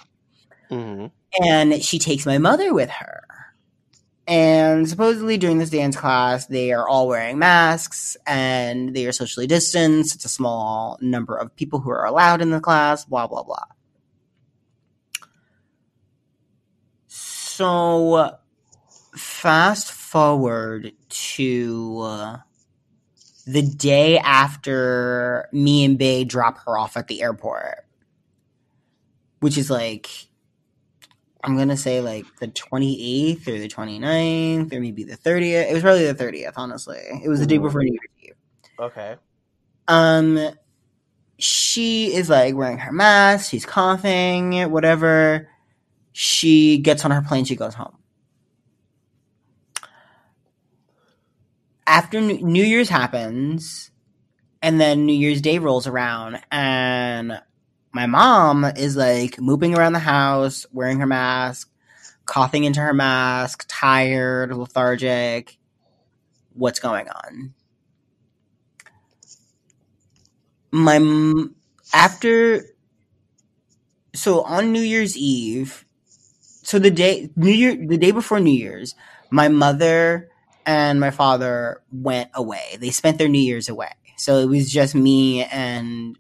[0.70, 1.06] hmm
[1.42, 3.24] And she takes my mother with her.
[4.30, 9.48] And supposedly during this dance class, they are all wearing masks and they are socially
[9.48, 10.14] distanced.
[10.14, 13.66] It's a small number of people who are allowed in the class, blah, blah, blah.
[17.08, 18.38] So,
[19.16, 22.38] fast forward to uh,
[23.48, 27.84] the day after me and Bay drop her off at the airport,
[29.40, 30.29] which is like
[31.44, 35.70] I'm gonna say like the 28th or the 29th or maybe the 30th.
[35.70, 37.00] It was probably the 30th, honestly.
[37.24, 38.36] It was the day before New Year's Eve.
[38.80, 39.16] Okay.
[39.88, 40.50] Um,
[41.38, 43.50] she is like wearing her mask.
[43.50, 45.50] She's coughing, whatever.
[46.12, 47.46] She gets on her plane.
[47.46, 47.96] She goes home.
[51.88, 53.90] After New Year's happens,
[54.62, 57.42] and then New Year's Day rolls around, and
[57.92, 61.70] my mom is like moving around the house, wearing her mask,
[62.26, 65.58] coughing into her mask, tired, lethargic.
[66.54, 67.54] What's going on?
[70.72, 71.46] My
[71.94, 72.64] after
[74.14, 75.86] so on New Year's Eve,
[76.42, 78.94] so the day New Year the day before New Year's,
[79.32, 80.30] my mother
[80.66, 82.78] and my father went away.
[82.80, 83.94] They spent their New Year's away.
[84.18, 86.20] So it was just me and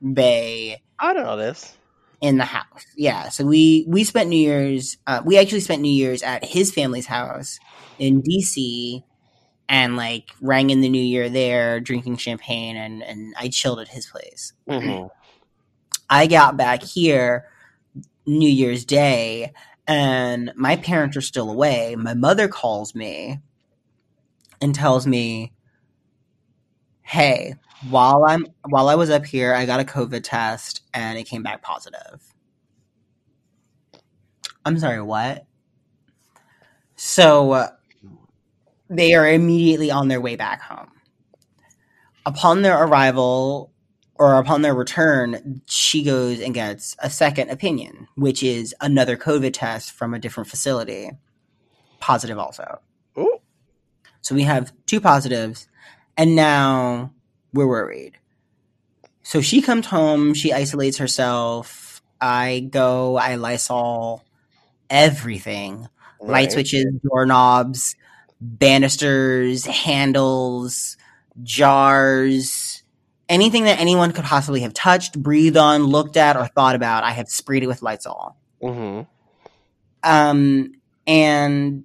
[0.00, 1.76] Bay I don't know this.
[2.20, 2.84] in the house.
[2.96, 4.98] Yeah, so we we spent New Year's.
[5.06, 7.58] Uh, we actually spent New Year's at his family's house
[7.98, 9.04] in DC,
[9.68, 13.88] and like rang in the New Year there, drinking champagne, and and I chilled at
[13.88, 14.52] his place.
[14.68, 15.06] hmm
[16.08, 17.46] I got back here
[18.26, 19.52] New Year's Day,
[19.86, 21.96] and my parents are still away.
[21.96, 23.40] My mother calls me
[24.60, 25.52] and tells me,
[27.02, 31.24] "Hey, while I'm while I was up here, I got a COVID test and it
[31.24, 32.34] came back positive."
[34.64, 35.46] I'm sorry, what?
[36.96, 37.68] So uh,
[38.90, 40.90] they are immediately on their way back home.
[42.26, 43.72] Upon their arrival,
[44.16, 49.54] or upon their return, she goes and gets a second opinion, which is another COVID
[49.54, 51.10] test from a different facility,
[52.00, 52.80] positive also.
[53.18, 53.38] Ooh.
[54.20, 55.68] So we have two positives,
[56.18, 57.14] and now
[57.54, 58.18] we're worried.
[59.30, 62.02] So she comes home, she isolates herself.
[62.20, 64.24] I go, I Lysol
[64.90, 65.86] everything
[66.18, 66.52] light Right.
[66.52, 67.94] switches, doorknobs,
[68.40, 70.96] banisters, handles,
[71.44, 72.82] jars,
[73.28, 77.04] anything that anyone could possibly have touched, breathed on, looked at, or thought about.
[77.04, 78.34] I have sprayed it with Lysol.
[78.60, 79.02] hmm
[80.02, 80.72] Um,
[81.06, 81.84] and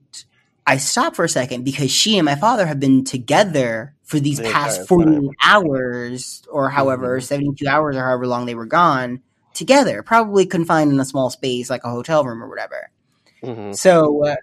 [0.66, 4.40] I stop for a second because she and my father have been together for these
[4.40, 5.36] The past entire 48 time.
[5.44, 7.24] hours or however, Mhm.
[7.24, 9.22] 72 hours or however long they were gone
[9.54, 12.90] together, probably confined in a small space like a hotel room or whatever.
[13.44, 14.36] hmm So uh,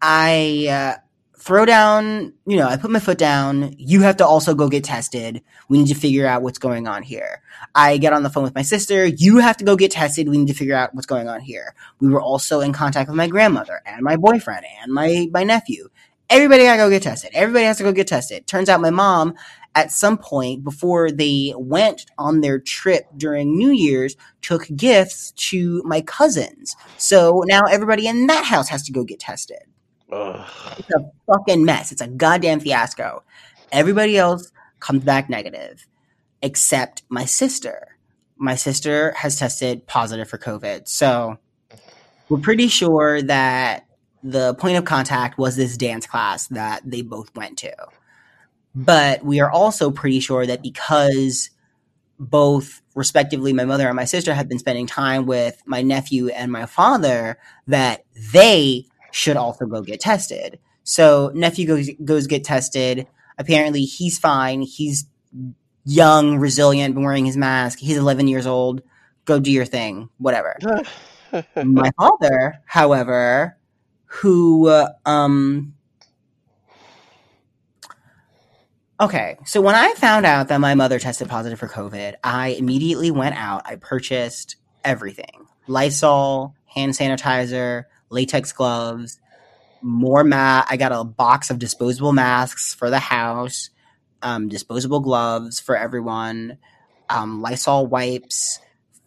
[0.00, 1.00] I uh,
[1.38, 3.74] throw down, you know, I put my foot down.
[3.78, 5.42] You have to also go get tested.
[5.68, 7.42] We need to figure out what's going on here.
[7.74, 9.06] I get on the phone with my sister.
[9.06, 10.28] You have to go get tested.
[10.28, 11.74] We need to figure out what's going on here.
[12.00, 15.88] We were also in contact with my grandmother and my boyfriend and my, my nephew.
[16.32, 17.30] Everybody gotta go get tested.
[17.34, 18.46] Everybody has to go get tested.
[18.46, 19.34] Turns out my mom,
[19.74, 25.82] at some point before they went on their trip during New Year's, took gifts to
[25.84, 26.74] my cousins.
[26.96, 29.60] So now everybody in that house has to go get tested.
[30.10, 30.46] Ugh.
[30.78, 31.92] It's a fucking mess.
[31.92, 33.22] It's a goddamn fiasco.
[33.70, 35.86] Everybody else comes back negative,
[36.40, 37.98] except my sister.
[38.38, 40.88] My sister has tested positive for COVID.
[40.88, 41.36] So
[42.30, 43.86] we're pretty sure that
[44.22, 47.74] the point of contact was this dance class that they both went to.
[48.74, 51.50] But we are also pretty sure that because
[52.18, 56.52] both respectively my mother and my sister have been spending time with my nephew and
[56.52, 60.58] my father that they should also go get tested.
[60.84, 63.06] So nephew goes goes get tested.
[63.38, 64.62] Apparently he's fine.
[64.62, 65.06] He's
[65.84, 67.78] young, resilient, been wearing his mask.
[67.78, 68.82] He's 11 years old.
[69.24, 70.58] Go do your thing, whatever.
[71.64, 73.56] my father, however,
[74.12, 75.74] who uh, um
[79.00, 83.10] Okay, so when I found out that my mother tested positive for COVID, I immediately
[83.10, 83.62] went out.
[83.64, 89.18] I purchased everything Lysol, hand sanitizer, latex gloves,
[89.80, 90.66] more mat.
[90.70, 93.70] I got a box of disposable masks for the house,
[94.22, 96.58] um, disposable gloves for everyone,
[97.10, 98.60] um, Lysol wipes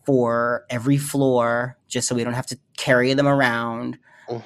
[0.05, 3.97] for every floor, just so we don't have to carry them around.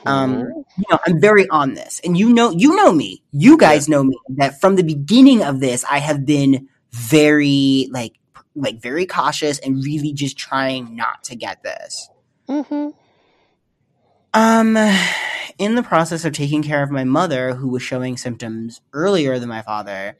[0.05, 0.47] Um, Mhm.
[0.77, 3.23] you know, I'm very on this, and you know, you know me.
[3.31, 4.17] You guys know me.
[4.37, 8.13] That from the beginning of this, I have been very like,
[8.55, 12.09] like very cautious and really just trying not to get this.
[12.47, 12.93] Mhm.
[14.33, 14.77] Um,
[15.57, 19.49] in the process of taking care of my mother, who was showing symptoms earlier than
[19.49, 20.17] my father,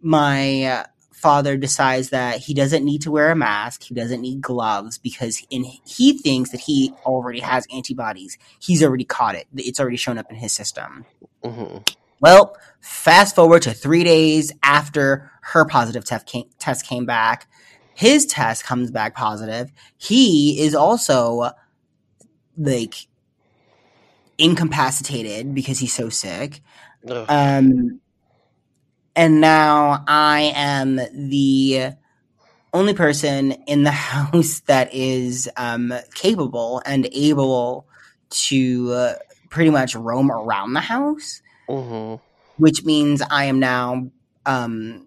[0.00, 0.84] my uh,
[1.22, 5.42] father decides that he doesn't need to wear a mask, he doesn't need gloves because
[5.50, 8.36] in he thinks that he already has antibodies.
[8.58, 9.46] He's already caught it.
[9.56, 11.06] It's already shown up in his system.
[11.44, 11.88] Mhm.
[12.20, 17.48] Well, fast forward to three days after her positive test came, test came back.
[17.94, 19.72] His test comes back positive.
[19.96, 21.50] He is also
[22.58, 22.94] like
[24.38, 26.60] incapacitated because he's so sick.
[27.08, 27.26] Ugh.
[27.28, 28.00] Um,
[29.16, 31.92] and now I am the
[32.72, 37.86] only person in the house that is um, capable and able
[38.30, 39.14] to uh,
[39.50, 42.20] pretty much roam around the house, Mhm.
[42.56, 44.10] which means I am now
[44.46, 45.06] um,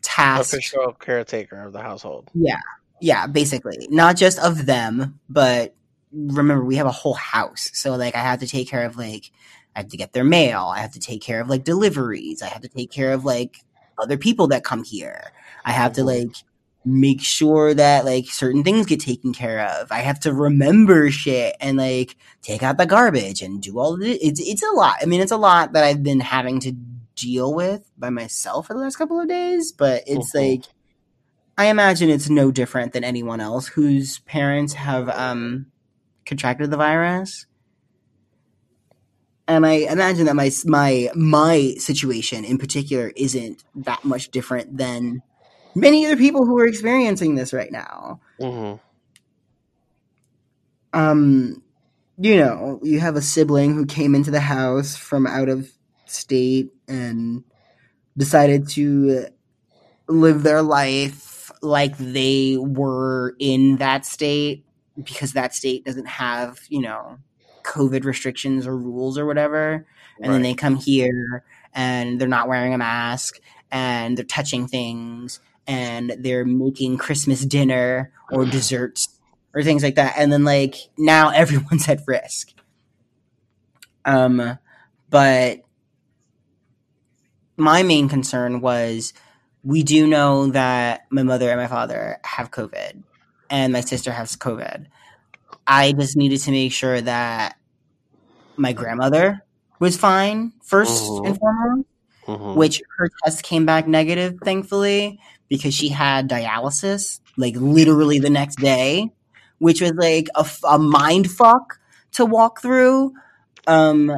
[0.00, 0.54] tasked.
[0.54, 2.30] Official caretaker of the household.
[2.34, 2.60] Yeah,
[3.00, 5.74] yeah, basically, not just of them, but
[6.12, 9.30] remember we have a whole house, so like I have to take care of like
[9.74, 12.46] I have to get their mail, I have to take care of like deliveries, I
[12.48, 13.56] have to take care of like
[13.98, 15.32] other people that come here,
[15.64, 16.06] I have to Mhm.
[16.06, 16.36] like
[16.84, 19.92] make sure that like certain things get taken care of.
[19.92, 24.18] I have to remember shit and like take out the garbage and do all it.
[24.20, 24.96] It's it's a lot.
[25.00, 26.72] I mean, it's a lot that I've been having to
[27.14, 30.40] deal with by myself for the last couple of days, but it's Mhm.
[30.56, 30.64] like
[31.56, 35.66] I imagine it's no different than anyone else whose parents have um,
[36.26, 37.46] contracted the virus.
[39.52, 45.22] And I imagine that my my my situation in particular isn't that much different than
[45.74, 48.20] many other people who are experiencing this right now.
[48.40, 48.80] Mhm.
[50.94, 51.62] Um,
[52.18, 55.70] you know, you have a sibling who came into the house from out of
[56.06, 57.44] state and
[58.16, 59.26] decided to
[60.08, 64.64] live their life like they were in that state
[65.02, 67.18] because that state doesn't have, you know,
[67.64, 69.86] COVID restrictions or rules or whatever.
[70.20, 75.40] And then they come here and they're not wearing a mask and they're touching things
[75.66, 79.08] and they're making Christmas dinner or desserts
[79.54, 80.14] or things like that.
[80.16, 82.52] And then like now everyone's at risk.
[84.04, 84.58] Um
[85.10, 85.60] but
[87.56, 89.12] my main concern was
[89.62, 93.02] we do know that my mother and my father have COVID
[93.50, 94.86] and my sister has COVID.
[95.66, 97.56] I just needed to make sure that
[98.56, 99.44] my grandmother
[99.80, 101.38] was fine 1st and Mhm.
[101.38, 101.88] foremost,
[102.28, 102.56] Mhm.
[102.56, 108.56] which her test came back negative, thankfully, because she had dialysis like literally the next
[108.56, 109.10] day,
[109.58, 110.28] which was like
[110.64, 111.78] a mind fuck
[112.12, 113.12] to walk through.
[113.66, 114.12] Um,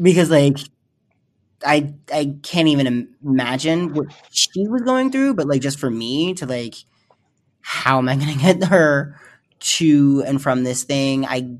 [0.00, 0.58] because like
[1.64, 6.34] I I can't even imagine what she was going through, but like just for me
[6.34, 6.74] to like,
[7.62, 9.16] how am I gonna get her
[9.60, 11.24] to and from this thing?
[11.26, 11.56] I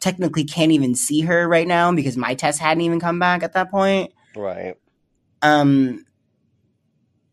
[0.00, 3.52] technically can't even see her right now because my test hadn't even come back at
[3.52, 4.12] that point.
[4.36, 4.76] Right.
[5.42, 6.04] Um,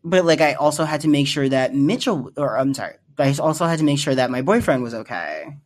[0.04, 3.66] but like I also had to make sure that Mitchell, or I'm sorry, I also
[3.66, 5.56] had to make sure that my boyfriend was okay,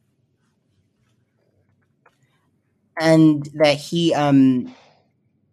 [2.99, 4.75] and that he um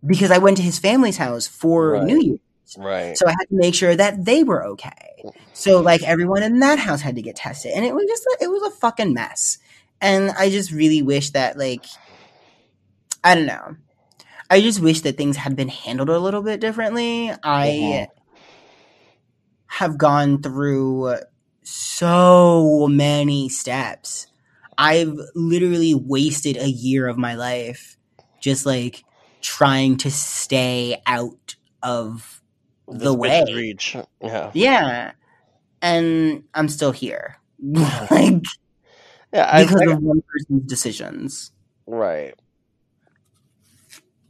[0.06, 2.04] because I went to his family's house for Right.
[2.04, 2.38] New Year.
[2.78, 3.18] Right.
[3.18, 5.24] So I had to make sure that they were okay.
[5.54, 8.50] So like everyone in that house had to get tested, and it was just it
[8.50, 9.58] was a fucking mess.
[10.00, 11.86] And I just really wish that like
[13.24, 13.76] I don't know.
[14.50, 17.32] I just wish that things had been handled a little bit differently.
[17.44, 18.08] I Mhm.
[19.68, 21.16] have gone through
[21.64, 24.28] so many steps.
[24.78, 27.98] I've literally wasted a year of my life
[28.40, 29.04] just like
[29.42, 32.40] trying to stay out of
[32.91, 33.43] the way.
[33.54, 33.95] reach.
[34.21, 34.51] Yeah.
[34.54, 35.12] Yeah.
[35.82, 37.38] And I'm still here.
[37.62, 38.43] like
[39.34, 39.49] Yeah.
[39.51, 41.51] I, because like, of one person's decisions.
[41.88, 42.36] right.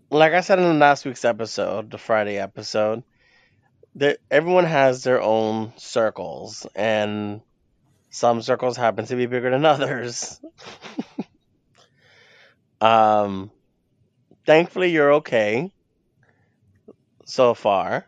[0.09, 3.03] Like I said in last week's episode, the Friday episode,
[3.95, 7.41] that everyone has their own circles, and
[8.09, 10.39] some circles happen to be bigger than others.
[12.81, 13.51] um,
[14.45, 15.71] thankfully, you're okay
[17.25, 18.05] so far.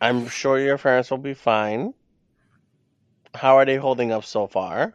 [0.00, 1.94] I'm sure your parents will be fine.
[3.34, 4.94] How are they holding up so far?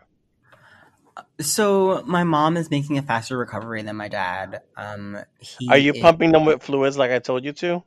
[1.39, 4.61] So my mom is making a faster recovery than my dad.
[4.75, 7.83] Um he Are you is- pumping them with fluids like I told you to?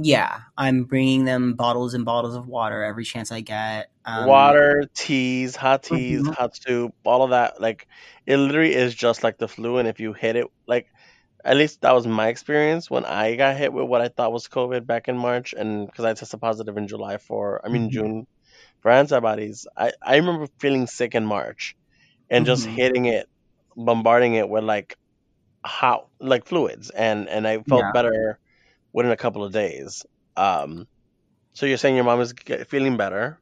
[0.00, 3.90] yeah, I'm bringing them bottles and bottles of water every chance I get.
[4.04, 6.34] Um, Water, teas, hot teas, Mhm.
[6.36, 7.60] hot soup, all of that.
[7.60, 7.88] Like
[8.24, 10.86] it literally is just like the flu, and if you hit it, like
[11.44, 14.48] at least that was my experience when I got hit with what I thought was
[14.48, 17.90] COVID back in March, and because I tested positive in July for, I mean Mhm.
[17.90, 18.26] June
[18.82, 19.66] for antibodies.
[19.76, 21.76] I I remember feeling sick in March,
[22.30, 22.76] and just Mhm.
[22.76, 23.28] hitting it,
[23.76, 24.96] bombarding it with like
[25.66, 27.92] hot like fluids, and and I felt Yeah.
[27.92, 28.38] better
[28.94, 30.04] within a couple of days.
[30.36, 30.86] Um,
[31.54, 32.34] so you're saying your mom is
[32.68, 33.40] feeling better,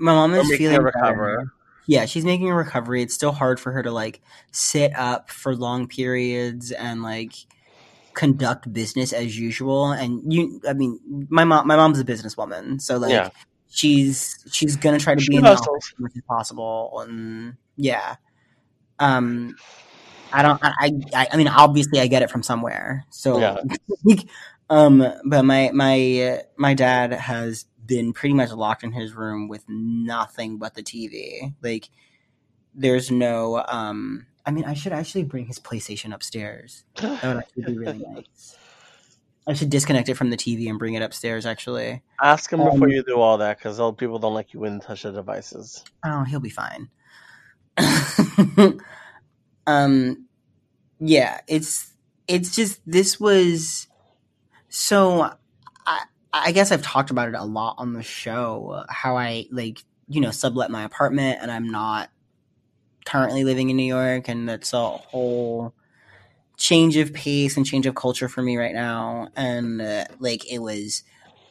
[0.00, 1.44] My mom is feeling a better.
[1.88, 3.02] Yeah, she's making a recovery.
[3.02, 4.20] It's still hard for her to like
[4.52, 7.32] sit up for long periods and like
[8.14, 9.92] conduct business as usual.
[9.92, 13.30] And you, I mean, my mom, my mom's a businesswoman, so like Yeah.
[13.70, 17.00] she's she's gonna try to She be in the office as much as possible.
[17.08, 18.16] And yeah,
[18.98, 19.56] um,
[20.32, 23.06] I don't, I, I, I mean, obviously, I get it from somewhere.
[23.10, 23.56] So, Yeah.
[24.70, 29.64] um, but my my my dad has been pretty much locked in his room with
[29.68, 31.52] nothing but the TV.
[31.60, 31.88] Like,
[32.74, 36.84] there's no, um, I mean, I should actually bring his PlayStation upstairs.
[37.00, 38.56] That would actually be really nice.
[39.48, 41.46] I should disconnect it from the TV and bring it upstairs.
[41.46, 44.60] Actually, Ask him Um, before you do all that, because old people don't like you
[44.60, 45.82] when you touch the devices.
[46.04, 46.90] oh, he'll be fine.
[49.66, 50.26] um,
[51.00, 51.94] yeah, it's
[52.26, 53.86] it's just this was
[54.68, 55.32] so.
[55.86, 56.02] I
[56.32, 58.84] I guess I've talked about it a lot on the show.
[58.88, 62.10] How I like you know sublet my apartment and I'm not
[63.04, 65.74] currently living in New York, and that's a whole
[66.56, 69.28] change of pace and change of culture for me right now.
[69.36, 71.02] And uh, like it was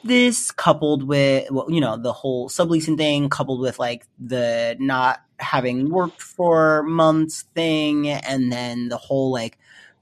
[0.03, 5.21] this coupled with well, you know the whole subleasing thing, coupled with like the not
[5.39, 9.57] having worked for months thing, and then the whole like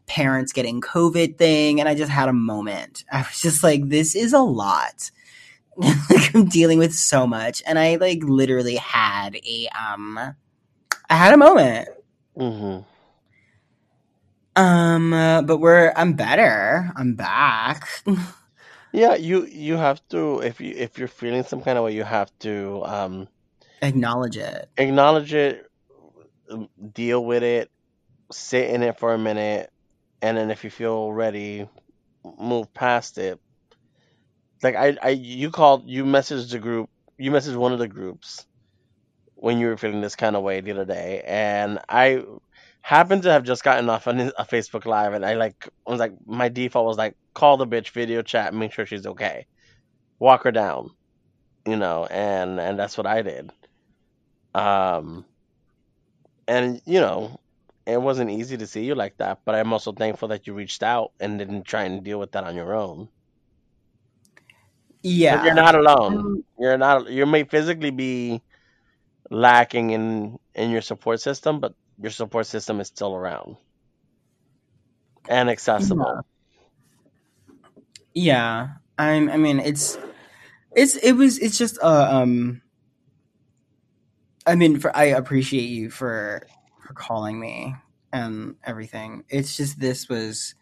[0.08, 3.04] parents getting COVID thing, and I just had a moment.
[3.12, 5.12] I was just like, this is a lot.
[5.78, 11.34] like I'm dealing with so much, and I like literally had a um, I had
[11.34, 11.90] a moment.
[12.38, 12.86] hmm
[14.56, 16.92] Um, uh, but we're I'm better.
[16.96, 17.88] I'm back.
[18.92, 22.04] Yeah, you you have to if you if you're feeling some kind of way, you
[22.04, 23.28] have to um,
[23.82, 24.70] Acknowledge it.
[24.78, 25.70] acknowledge it,
[26.94, 27.70] deal with it,
[28.32, 29.72] sit in it for a minute,
[30.26, 31.70] and then if you feel ready,
[32.40, 33.40] move past it.
[34.64, 38.48] Like I, I you called you messaged the group you messaged one of the groups
[39.36, 42.24] when you were feeling this kind of way the other day, and I
[42.82, 46.14] happened to have just gotten off on a Facebook Live, and I like was like
[46.26, 49.46] my default was like call the bitch, video chat, make sure she's okay,
[50.18, 50.90] walk her down,
[51.68, 53.52] you know, and and that's what I did.
[54.56, 55.26] Um,
[56.48, 57.40] and you know,
[57.86, 60.84] it wasn't easy to see you like that, but I'm also thankful that you reached
[60.84, 63.10] out and didn't try and deal with that on your own.
[65.04, 65.46] Yeah.
[65.46, 66.18] you're not alone.
[66.18, 67.10] Um, You're not.
[67.12, 68.42] You may physically be
[69.30, 73.58] lacking in in your support system, but your support system is still around
[75.30, 75.54] and yeah.
[75.54, 76.26] accessible.
[78.14, 78.70] Yeah.
[78.98, 79.98] I'm I mean it's
[80.76, 82.62] it's it was it's just uh um
[84.48, 86.48] I mean for I appreciate you for
[86.86, 87.76] for calling me
[88.14, 89.24] and everything.
[89.30, 90.56] It's just this was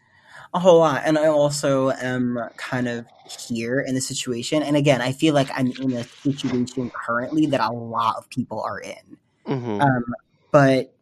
[0.52, 3.06] a whole lot and I also am kind of
[3.48, 7.60] here in the situation and again I feel like I'm in a situation currently that
[7.60, 9.18] a lot of people are in.
[9.46, 10.04] hmm Um,
[10.50, 10.94] but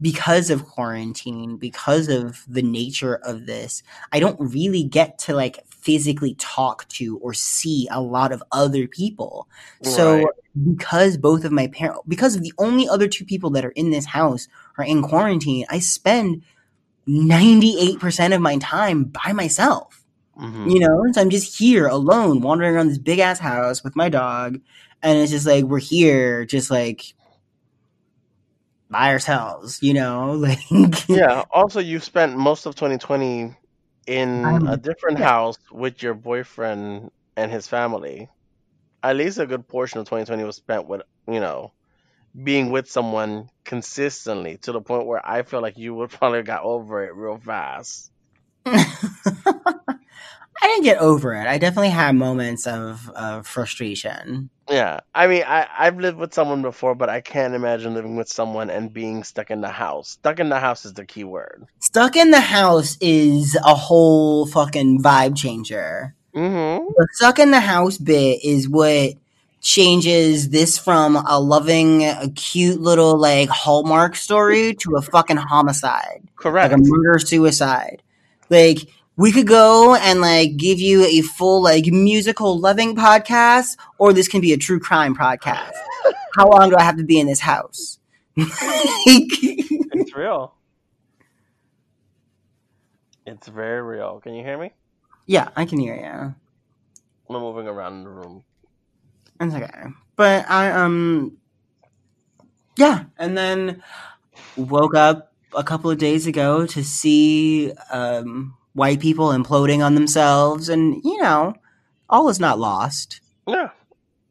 [0.00, 5.66] because of quarantine, because of the nature of this, I don't really get to like
[5.68, 9.48] physically talk to or see a lot of other people.
[9.80, 9.90] Right.
[9.90, 10.30] So
[10.64, 13.90] because both of my parents, because of the only other two people that are in
[13.90, 14.48] this house
[14.84, 16.42] in quarantine, I spend
[17.06, 20.04] 98% of my time by myself.
[20.36, 23.96] hmm You know, so I'm just here alone, wandering around this big ass house with
[23.96, 24.60] my dog,
[25.02, 27.14] and it's just like we're here, just like
[28.90, 29.78] by ourselves.
[29.82, 30.58] You know, like
[31.12, 31.44] Yeah.
[31.50, 33.54] Also, you spent most of 2020
[34.06, 38.28] in a I'm different yeah, house with your boyfriend and his family.
[39.02, 41.72] At least a good portion of 2020 was spent with, you know,
[42.42, 46.62] being with someone consistently to the point where I feel like you would probably got
[46.62, 48.10] over it real fast.
[50.62, 51.46] I didn't get over it.
[51.46, 54.50] I definitely had moments of of frustration.
[54.68, 55.00] Yeah.
[55.14, 58.70] I mean, I, I've lived with someone before, but I can't imagine living with someone
[58.70, 60.10] and being stuck in the house.
[60.10, 61.66] Stuck in the house is the key word.
[61.80, 66.14] Stuck in the house is a whole fucking vibe changer.
[66.34, 66.86] Mm-hmm.
[66.96, 69.14] The stuck in the house bit is what
[69.60, 76.22] changes this from a loving, a cute little like Hallmark story to a fucking homicide,
[76.36, 76.72] Correct.
[76.72, 78.02] like a murder suicide.
[78.50, 78.78] Like
[79.16, 84.28] we could go and like give you a full like musical loving podcast, or this
[84.28, 85.72] can be a true crime podcast.
[86.36, 87.98] How long do I have to be in this house?
[89.98, 90.54] It's real.
[93.26, 94.20] It's very real.
[94.20, 94.72] Can you hear me?
[95.26, 96.34] yeah, I can hear you.
[97.34, 98.44] I'm moving around in the room.
[99.40, 99.90] It's okay.
[100.16, 101.36] But I um
[102.76, 103.82] yeah, and then
[104.56, 110.68] woke up a couple of days ago to see um white people imploding on themselves
[110.68, 111.54] and you know,
[112.08, 113.20] all is not lost.
[113.46, 113.70] Yeah.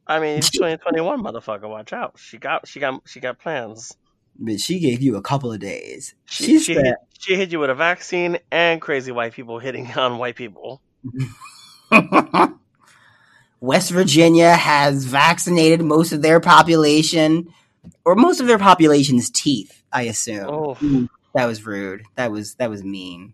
[0.08, 1.70] I mean, it's 2021, motherfucker.
[1.70, 2.18] Watch out.
[2.18, 3.96] She got, she got, she got plans.
[4.38, 6.14] But she gave you a couple of days.
[6.26, 9.60] She, She she, said hit, she hit you with a vaccine and crazy white people
[9.60, 10.82] hitting on white people.
[13.60, 17.54] West Virginia has vaccinated most of their population
[18.04, 20.48] or most of their population's teeth, I assume.
[20.50, 22.04] Oh, Ooh, that was rude.
[22.16, 23.34] That was that was mean.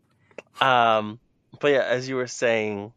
[0.59, 1.19] um,
[1.59, 2.93] but yeah, as you were saying,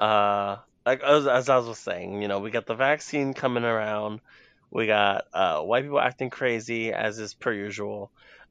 [0.00, 4.20] uh, like as, as I was saying, you know, we got the vaccine coming around.
[4.70, 8.10] We got uh, white people acting crazy as is per usual.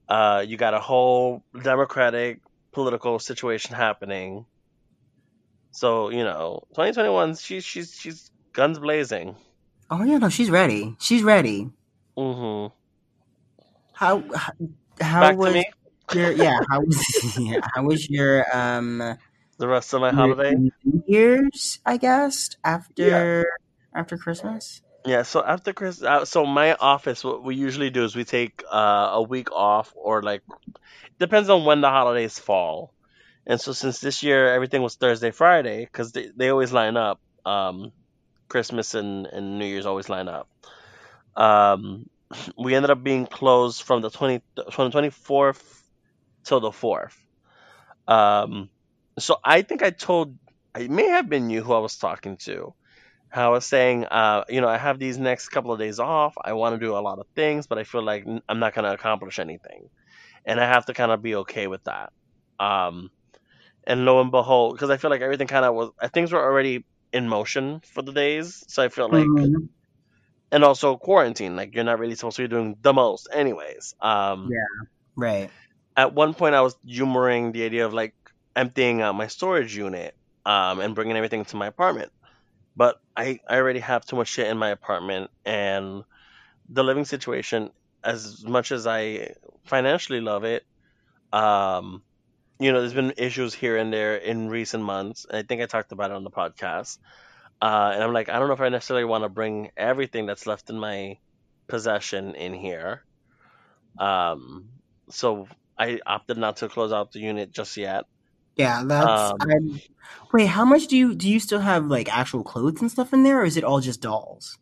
[0.10, 2.40] Uh, you got a whole democratic
[2.72, 4.46] political situation happening.
[5.78, 9.36] So you know, 2021, she's she's she's guns blazing.
[9.92, 10.96] Oh yeah, no, she's ready.
[11.00, 11.70] She's ready.
[12.18, 12.74] Mm-hmm.
[13.94, 14.54] How how,
[15.00, 15.66] how Back to was me.
[16.14, 16.60] your yeah?
[16.70, 19.18] How was yeah, how was your um
[19.60, 20.56] The rest of my holiday.
[20.56, 21.80] New Year's?
[21.86, 22.74] I guess Yeah.
[22.74, 23.46] after
[23.94, 24.82] after Christmas.
[25.06, 28.64] Yeah, so after Chris, uh, so my office, what we usually do is we take
[28.70, 30.42] uh, a week off, or like
[31.20, 32.94] depends on when the holidays fall.
[33.48, 37.22] And so since this year everything was Thursday, Friday, because they, they always line up,
[37.46, 37.94] um,
[38.50, 40.50] Christmas and, and New Year's always line up.
[41.36, 42.10] Um,
[42.58, 44.42] we ended up being closed from the 20,
[44.72, 45.82] from the 24th
[46.44, 47.14] till the 4th.
[48.08, 48.70] Um,
[49.18, 50.38] so I think I told,
[50.78, 52.74] it may have been you who I was talking to.
[53.34, 56.36] I was saying, uh, you know, I have these next couple of days off.
[56.44, 58.86] I want to do a lot of things, but I feel like I'm not going
[58.86, 59.90] to accomplish anything.
[60.46, 62.12] And I have to kind of be okay with that.
[62.60, 63.10] Um,
[63.88, 66.86] and lo and behold, because I feel like everything kind of was, things were already
[67.14, 68.64] in motion for the days.
[68.68, 69.70] So I feel like, Mhm.
[70.52, 73.96] and also quarantine, like you're not really supposed to be doing the most, anyways.
[74.02, 74.86] Um, Yeah.
[75.16, 75.50] Right.
[75.96, 78.14] at one point I was humoring the idea of like
[78.56, 80.14] emptying out my storage unit
[80.46, 82.12] um, and bringing everything to my apartment.
[82.76, 86.04] But I, I already have too much shit in my apartment, and
[86.70, 87.72] the living situation,
[88.04, 89.34] as much as I
[89.66, 90.64] financially love it,
[91.34, 92.04] um,
[92.60, 95.26] you know, there's been issues here and there in recent months.
[95.30, 96.98] And I think I talked about it on the podcast.
[97.62, 100.46] Uh, and I'm like, I don't know if I necessarily want to bring everything that's
[100.46, 101.18] left in my
[101.68, 103.04] possession in here.
[103.98, 104.70] Um,
[105.10, 105.48] so
[105.78, 108.06] I opted not to close out the unit just yet.
[108.56, 109.32] Yeah, that's.
[109.32, 109.82] Um, I'm,
[110.34, 111.30] wait, how much do you do?
[111.30, 114.02] You still have like actual clothes and stuff in there, or is it all just
[114.02, 114.58] dolls?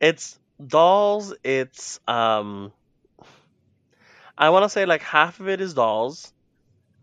[0.00, 1.34] it's dolls.
[1.44, 2.72] It's um,
[4.36, 6.32] I want to say like half of it is dolls.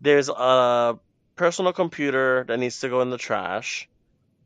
[0.04, 0.98] There's a
[1.36, 3.88] personal computer that needs to go in the trash.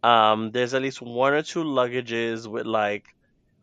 [0.02, 3.06] Um, there's at least one or two luggages with like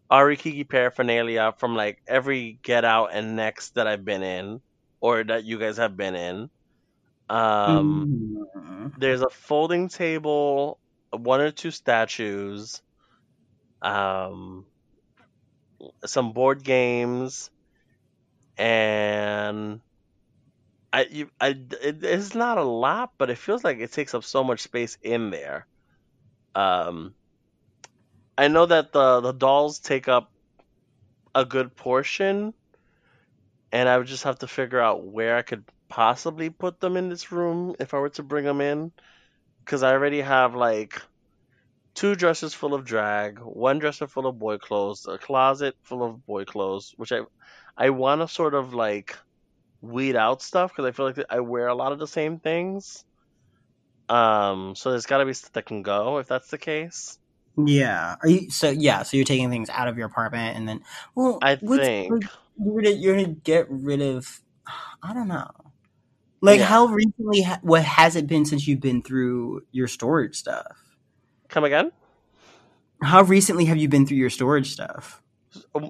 [0.09, 4.61] Ari Kiki paraphernalia from like every Get Out and Next that I've been in,
[5.01, 6.49] or that you guys have been in.
[7.29, 8.07] Um,
[8.55, 8.91] Mm.
[8.95, 10.79] there's a folding table,
[11.11, 12.81] one or two statues,
[13.81, 14.65] um,
[16.05, 17.49] some board games,
[18.57, 19.81] and
[20.95, 24.23] I, you, I, it, it's not a lot, but it feels like it takes up
[24.23, 25.67] so much space in there.
[26.55, 27.13] Um,
[28.37, 30.31] I know that the the dolls take up
[31.35, 32.53] a good portion,
[33.73, 37.09] and I would just have to figure out where I could possibly put them in
[37.09, 38.93] this room if I were to bring them in,
[39.65, 41.01] because I already have like
[41.93, 46.25] two dressers full of drag, one dresser full of boy clothes, a closet full of
[46.25, 47.23] boy clothes, which I
[47.75, 49.17] I want to sort of like
[49.85, 53.03] weed out stuff because I feel like I wear a lot of the same things.
[54.09, 57.17] Um, so there's got to be stuff that can go if that's the case.
[57.57, 58.15] Yeah.
[58.21, 58.69] Are you so?
[58.69, 59.03] Yeah.
[59.03, 60.81] So you're taking things out of your apartment, and then
[61.15, 62.23] well, I think.
[62.57, 64.41] you're gonna you're gonna get rid of.
[65.01, 65.49] I don't know.
[66.41, 66.65] Like Yeah.
[66.65, 67.41] how recently?
[67.43, 70.75] ha- What has it been since you've been through your storage stuff?
[71.47, 71.91] Come again?
[73.01, 75.21] How recently have you been through your storage stuff?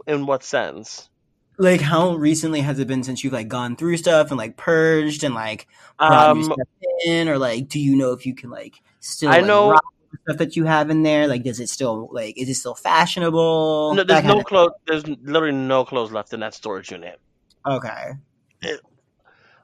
[0.07, 1.09] In what sense?
[1.57, 5.23] Like how recently has it been since you've like gone through stuff and like purged
[5.23, 5.67] and like
[5.99, 6.57] Um, stuff
[7.05, 9.79] in, or like do you know if you can like still I like, know-
[10.23, 11.27] stuff that you have in there?
[11.27, 13.93] Like does it still like is it still fashionable?
[13.95, 14.71] no, there's no clothes.
[14.87, 17.19] There's literally no clothes left in that storage unit.
[17.65, 18.11] Okay.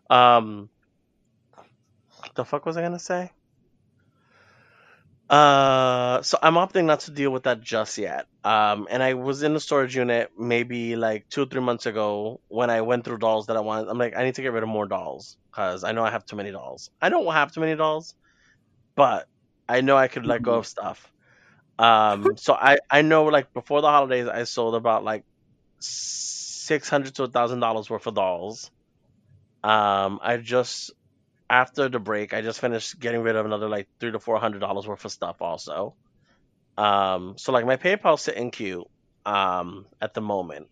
[0.09, 0.69] Um,
[2.35, 3.31] the fuck was I gonna say?
[5.31, 8.25] Uh, so I'm opting not to deal with that just yet.
[8.43, 12.41] Um, and I was in the storage unit maybe like two or three months ago
[12.49, 13.87] when I went through dolls that I wanted.
[13.89, 16.25] I'm like, I need to get rid of more dolls because I know I have
[16.25, 16.89] too many dolls.
[17.01, 18.13] I don't have too many dolls,
[18.95, 19.27] but
[19.69, 21.11] I know I could let go of stuff.
[21.79, 25.23] Um, so I I know like before the holidays I sold about like
[25.81, 28.71] six hundred to a thousand dollars worth of dolls.
[29.63, 30.91] Um, I just
[31.51, 34.59] after the break, I just finished getting rid of another like three to four hundred
[34.59, 35.95] dollars worth of stuff also.
[36.77, 38.87] Um, so like my PayPal's sitting cute
[39.25, 40.67] um, at the moment,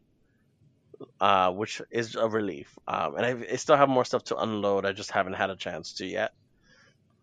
[1.19, 2.79] uh, which is a relief.
[2.87, 4.85] Um, and I, I still have more stuff to unload.
[4.85, 6.31] I just haven't had a chance to yet.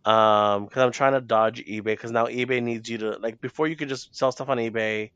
[0.05, 3.67] Um, because I'm trying to dodge eBay because now eBay needs you to like before
[3.67, 5.13] you could just sell stuff on eBay,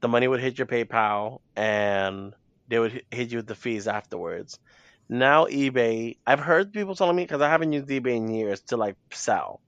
[0.00, 2.34] the money would hit your PayPal and
[2.68, 4.60] they would hit you with the fees afterwards.
[5.08, 8.76] Now eBay, I've heard people telling me because I haven't used eBay in years to
[8.76, 9.62] like sell.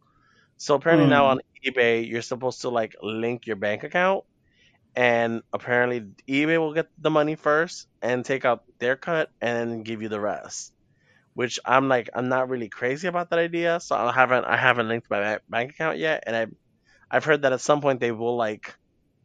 [0.58, 1.28] So apparently now Mm.
[1.28, 4.24] on eBay, you're supposed to like link your bank account,
[4.96, 9.82] and apparently eBay will get the money first and take out their cut and then
[9.84, 10.72] give you the rest.
[11.34, 14.88] Which I'm like, I'm not really crazy about that idea, so I haven't I haven't
[14.88, 16.46] linked my bank account yet, and I
[17.10, 18.74] I've heard that at some point they will like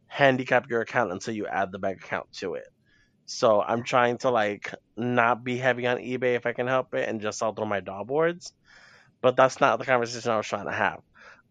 [0.08, 2.66] handicap your account until you add the bank account to it.
[3.26, 7.08] So I'm trying to like not be heavy on eBay if I can help it
[7.08, 8.52] and just sell through my doll boards.
[9.22, 11.00] But that's not the conversation I was trying to have.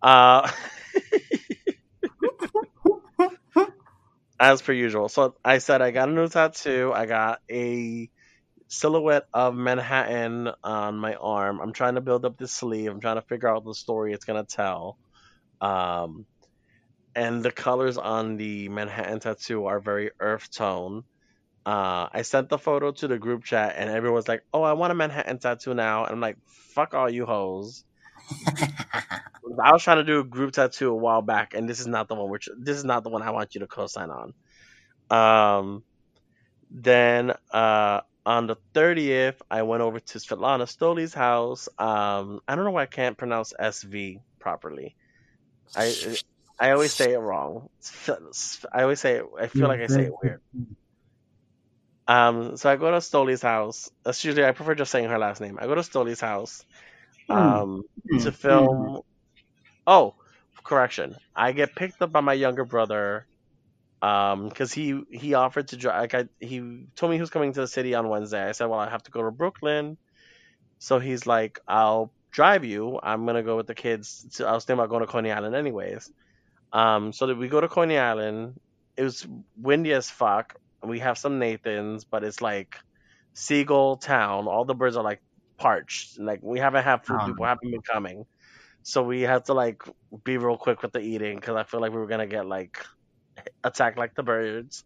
[0.01, 0.49] Uh,
[4.39, 5.09] as per usual.
[5.09, 6.91] So I said I got a new tattoo.
[6.93, 8.09] I got a
[8.69, 11.61] silhouette of Manhattan on my arm.
[11.61, 12.91] I'm trying to build up the sleeve.
[12.91, 14.97] I'm trying to figure out the story it's gonna tell.
[15.61, 16.28] Um,
[17.15, 21.03] and the colors on the Manhattan tattoo are very earth tone.
[21.66, 24.91] Uh, I sent the photo to the group chat, and everyone's like, "Oh, I want
[24.91, 26.38] a Manhattan tattoo now." And I'm like,
[26.74, 27.84] "Fuck all you hoes."
[29.64, 32.07] I was trying to do a group tattoo a while back, and this is not
[32.07, 32.30] the one.
[32.30, 34.34] Which this is not the one I want you to co-sign on.
[35.12, 35.84] Um,
[36.72, 41.70] then uh, on the thirtieth, I went over to Svetlana Stoli's house.
[41.78, 44.95] Um, I don't know why I can't pronounce SV properly.
[45.76, 45.93] I
[46.59, 47.70] I always say it wrong.
[48.72, 50.41] I always say it, I feel like I say it weird.
[52.12, 53.89] Um, so I go to Stoli's house.
[54.03, 55.57] That's usually I prefer just saying her last name.
[55.62, 56.66] I go to Stoli's house
[57.30, 57.84] um,
[58.20, 59.01] to film.
[59.88, 60.16] Oh,
[60.64, 61.16] correction.
[61.36, 63.28] I get picked up by my younger brother
[64.01, 67.53] um because he he offered to drive like I, he told me he was coming
[67.53, 69.97] to the city on wednesday i said well i have to go to brooklyn
[70.80, 74.66] so he's like i'll drive you i'm gonna go with the kids to, i was
[74.66, 76.09] thinking about going to coney island anyways
[76.74, 78.59] um so that we go to coney island
[78.97, 82.75] it was windy as fuck we have some nathans but it's like
[83.34, 84.47] seagull town.
[84.47, 85.21] All the birds are like
[85.57, 86.19] parched.
[86.19, 88.25] Like we haven't had food Oh, people haven't been coming.
[88.84, 89.84] So we had to like
[90.23, 92.84] be real quick with the eating because i feel like we were gonna get like
[93.63, 94.84] attack like the birds.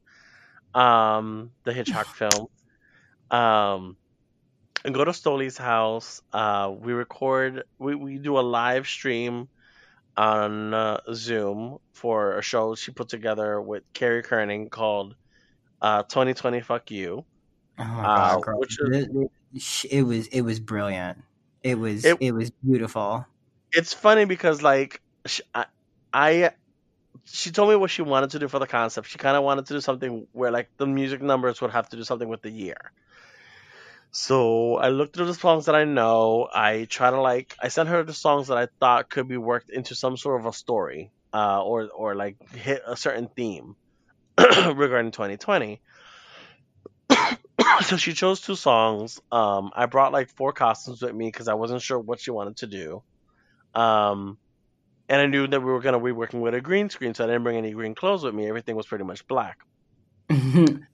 [0.74, 2.48] Um the hitchcock film.
[3.32, 3.98] Um
[4.84, 6.22] and go to stoli's house.
[6.32, 9.48] Uh we record we, we do a live stream
[10.18, 15.14] on uh, zoom for a show she put together with carrie kerning called
[15.82, 17.26] uh 2020 fuck you.
[17.78, 19.10] Oh my uh, god, which is- It,
[19.92, 21.20] it- was it was brilliant.
[21.64, 23.26] It was It- it, was beautiful.
[23.72, 25.66] it's funny because like sh I,
[26.14, 26.52] I
[27.26, 29.08] she told me what she wanted to do for the concept.
[29.08, 31.98] She kind of wanted to do something where like the music numbers would have to
[31.98, 32.92] do something with the year.
[34.12, 36.48] So i looked through the songs that i know.
[36.54, 39.70] I try to like i sent her the songs that i thought could be worked
[39.70, 43.76] into some sort of a story uh, or or like hit a certain theme
[44.76, 45.82] regarding 2020
[47.86, 51.54] so she chose two songs um i brought like four costumes with me because i
[51.54, 53.02] wasn't sure what she wanted to do
[53.74, 54.38] um
[55.08, 57.24] and I knew that we were going to be working with a green screen, so
[57.24, 58.48] I didn't bring any green clothes with me.
[58.48, 59.60] Everything was pretty much black.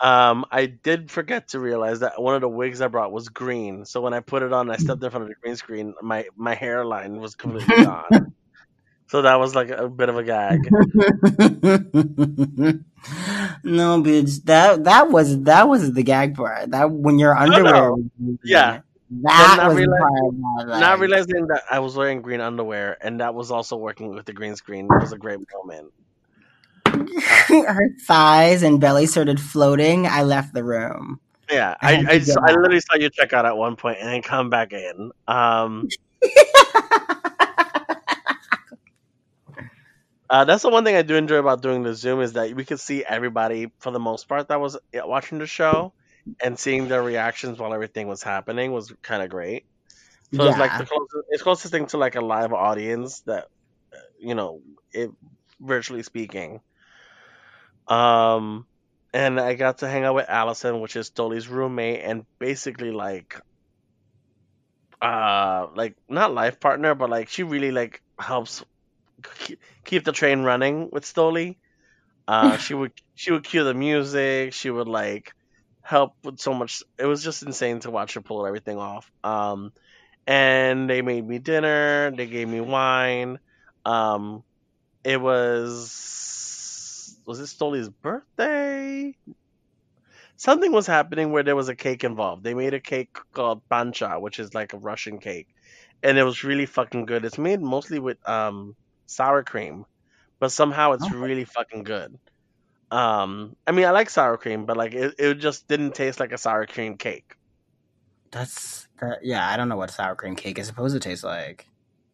[0.00, 3.84] Um, I did forget to realize that one of the wigs I brought was green,
[3.84, 5.94] so when I put it on, I stepped in front of the green screen.
[6.00, 8.34] My my hairline was completely gone,
[9.10, 10.60] so that was like a bit of a gag.
[13.64, 14.44] no, bitch.
[14.44, 16.70] That that was that was the gag part.
[16.70, 17.72] That when your underwear.
[18.18, 18.38] no.
[18.44, 18.82] Yeah.
[19.22, 22.40] That not was the realize- part that, like, Not realizing that I was wearing green
[22.40, 25.92] underwear, and that was also working with the green screen was a great moment.
[26.86, 30.06] her thighs and belly started floating.
[30.06, 31.18] I left the room.
[31.50, 34.22] Yeah, I I I, I literally saw you check out at one point and then
[34.22, 35.10] come back in.
[35.26, 35.88] Um,
[40.30, 42.64] Uh, that's the one thing I do enjoy about doing the Zoom is that we
[42.64, 45.92] could see everybody for the most part that was watching the show,
[46.40, 49.64] and seeing their reactions while everything was happening was kind of great.
[50.32, 53.46] So it's like the closest, it's closest thing to like a live audience that,
[53.92, 54.60] uh, you know,
[54.92, 55.10] it
[55.60, 56.60] virtually speaking.
[57.88, 58.66] Um,
[59.12, 63.40] and I got to hang out with Allison, which is Stoli's roommate, and basically like,
[65.02, 68.62] uh, like not life partner, but like she really like helps
[69.84, 71.56] keep, the train running with Stoli.
[72.28, 74.52] Uh, she would she would cue the music.
[74.52, 75.32] She would like
[75.82, 76.82] help with so much.
[76.98, 79.10] It was just insane to watch her pull everything off.
[79.24, 79.72] Um,
[80.26, 82.10] and they made me dinner.
[82.10, 83.38] They gave me wine.
[83.84, 84.44] Um,
[85.04, 89.16] it was was it Stoli's birthday?
[90.36, 92.44] Something was happening where there was a cake involved.
[92.44, 95.48] They made a cake called pancha, which is like a Russian cake,
[96.02, 97.24] and it was really fucking good.
[97.24, 98.74] It's made mostly with um
[99.10, 99.86] sour cream,
[100.40, 101.12] but somehow it's Okay.
[101.12, 102.18] really fucking good.
[102.90, 106.32] Um, I mean, I like sour cream, but like it, it just didn't taste like
[106.32, 107.36] a sour cream cake.
[108.32, 109.20] That's that.
[109.24, 111.66] Yeah, I don't know what sour cream cake is supposed to taste like.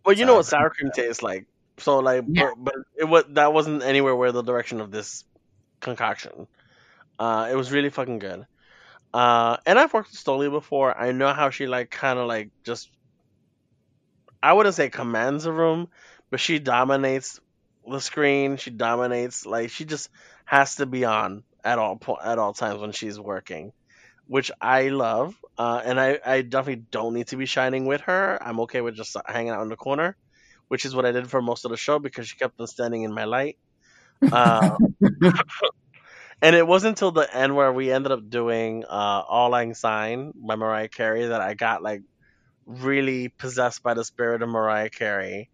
[0.05, 0.47] Well, you know Sour what cream.
[0.47, 1.47] sour cream tastes like.
[1.78, 2.44] So like, Yeah.
[2.44, 5.24] but, but it was that wasn't anywhere where the direction of this
[5.80, 6.49] concoction.
[7.18, 8.47] Uh, it was really fucking good.
[9.14, 10.97] Uh, and I've worked with Stoli before.
[10.99, 12.90] I know how she like kind of like just.
[14.42, 15.88] I wouldn't say commands a room,
[16.31, 17.41] but she dominates
[17.89, 18.57] the screen.
[18.57, 20.11] She dominates like she just
[20.45, 23.72] has to be on at all po- at all times when she's working,
[24.27, 25.35] which I love.
[25.59, 28.39] Uh, and I I definitely don't need to be shining with her.
[28.41, 30.16] I'm okay with just hanging out in the corner,
[30.68, 33.03] which is what I did for most of the show because she kept on standing
[33.03, 33.57] in my light.
[34.33, 34.77] Uh,
[36.43, 40.33] and it wasn't until the end where we ended up doing uh, "Auld Lang Syne"
[40.35, 42.03] by Mariah Carey that I got like
[42.66, 45.51] really possessed by the spirit of Mariah Carey,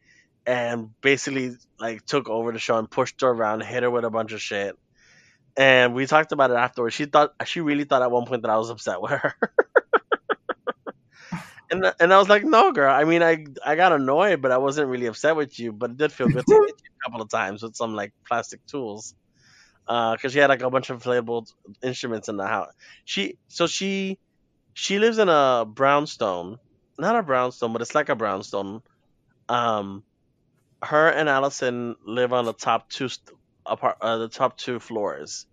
[0.46, 4.10] and basically like took over the show and pushed her around, hit her with a
[4.10, 4.76] bunch of shit.
[5.56, 6.94] And we talked about it afterwards.
[6.94, 9.34] She thought she really thought at one point that I was upset with her.
[11.72, 12.92] And, and I was like, no, girl.
[12.92, 15.72] I mean, I I got annoyed, but I wasn't really upset with you.
[15.72, 18.12] But it did feel good to hit you a couple of times with some like
[18.28, 19.14] plastic tools,
[19.86, 21.50] because she had like a bunch of inflatable
[21.82, 22.72] instruments in the house.
[23.06, 24.18] She so she
[24.74, 26.58] she lives in a brownstone,
[26.98, 28.82] not a brownstone, but it's like a brownstone.
[29.48, 30.04] Um,
[30.82, 35.46] her and Allison live on the top two st- apart, uh, the top two floors.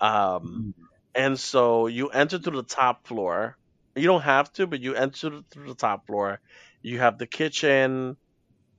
[0.00, 0.66] Um,
[1.14, 3.56] and so you enter through the top floor.
[3.96, 6.40] You don't have to, but you enter through the top floor.
[6.82, 8.16] You have the kitchen,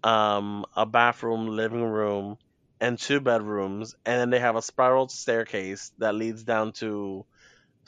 [0.04, 2.38] um, a bathroom, living room,
[2.82, 7.26] and two bedrooms, and then they have a spiral staircase that leads down to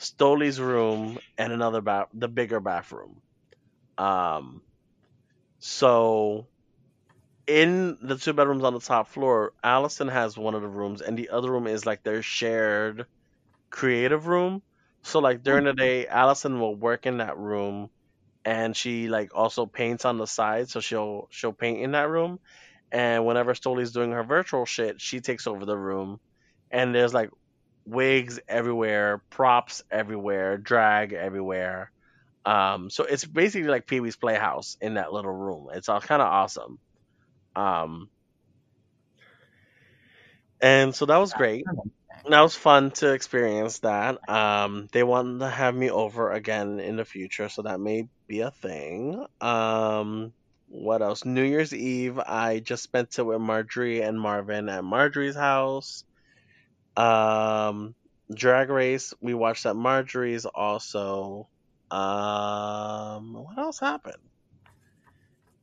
[0.00, 3.20] Stoli's room and another bath, the bigger bathroom.
[3.98, 4.62] Um,
[5.60, 6.48] so
[7.48, 11.18] in the two bedrooms on the top floor, Allison has one of the rooms, and
[11.18, 13.06] the other room is like their shared
[13.70, 14.62] creative room.
[15.02, 17.88] So like during the day, Allison will work in that room,
[18.44, 20.68] and she like also paints on the side.
[20.68, 22.38] So she'll she'll paint in that room,
[22.92, 26.20] and whenever Stoli's doing her virtual shit, she takes over the room,
[26.70, 27.30] and there's like
[27.86, 31.90] wigs everywhere, props everywhere, drag everywhere.
[32.44, 35.68] Um, so it's basically like Pee Wee's Playhouse in that little room.
[35.72, 36.78] It's all kind of awesome.
[37.58, 38.08] Um,
[40.60, 41.64] and so that was great.
[42.28, 44.28] That was fun to experience that.
[44.28, 48.40] Um, they want to have me over again in the future, so that may be
[48.40, 49.24] a thing.
[49.40, 50.32] Um,
[50.68, 51.24] what else?
[51.24, 56.04] New Year's Eve, I just spent it with Marjorie and Marvin at Marjorie's house.
[56.96, 57.94] Um,
[58.32, 61.48] Drag Race, we watched at Marjorie's also.
[61.90, 64.16] Um, what else happened?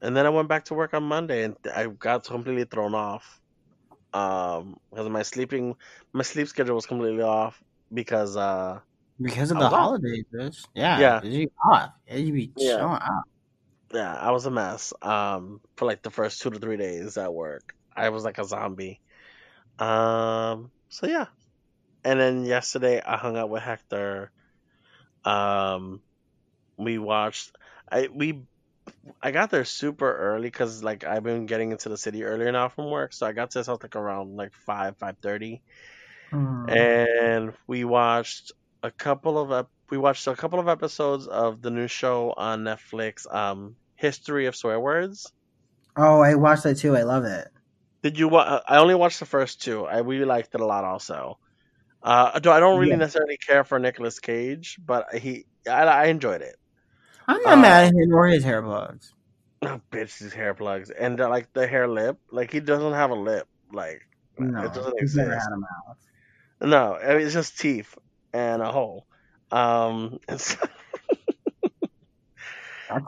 [0.05, 3.41] And then I went back to work on Monday, and I got completely thrown off.
[4.13, 5.75] Um, because my sleeping,
[6.13, 8.79] my sleep schedule was completely off because uh,
[9.19, 10.63] Because of the holidays, bitch.
[10.75, 10.99] Yeah.
[10.99, 11.23] Yeah.
[11.23, 11.89] You off.
[12.07, 12.97] Yeah, you be Yeah.
[13.91, 14.93] yeah, I was a mess.
[15.01, 18.45] Um, for like the first two to three days at work, I was like a
[18.45, 19.01] zombie.
[19.79, 21.25] Um, so yeah,
[22.03, 24.31] and then yesterday I hung out with Hector.
[25.23, 26.01] Um,
[26.77, 27.57] we watched.
[27.91, 28.43] I we
[29.21, 32.69] I got there super early because like I've been getting into the city earlier now
[32.69, 35.61] from work, so I got to his house like around like five five thirty,
[36.31, 36.69] Mm.
[36.75, 38.51] and we watched
[38.83, 42.63] a couple of ep- we watched a couple of episodes of the new show on
[42.63, 45.31] Netflix, um, History of Swear Words.
[45.95, 46.95] Oh, I watched that too.
[46.95, 47.47] I love it.
[48.01, 48.27] Did you?
[48.27, 49.85] Wa- I only watched the first two.
[49.85, 50.83] I really liked it a lot.
[50.83, 51.37] Also,
[52.03, 52.97] uh, I don't really Yeah.
[52.97, 56.55] necessarily care for Nicolas Cage, but he, I, I enjoyed it.
[57.27, 59.13] I'm not Uh, mad at him or his hair plugs.
[59.61, 63.09] Oh, bitch, these hair plugs and uh, like the hair lip, like he doesn't have
[63.09, 64.01] a lip, like
[64.37, 65.35] No, it doesn't he's never exist.
[65.35, 65.97] had a mouth.
[66.61, 67.95] No, I mean, it's just teeth
[68.33, 69.07] and a hole.
[69.51, 70.57] Um, and so,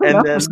[0.03, 0.47] And then-.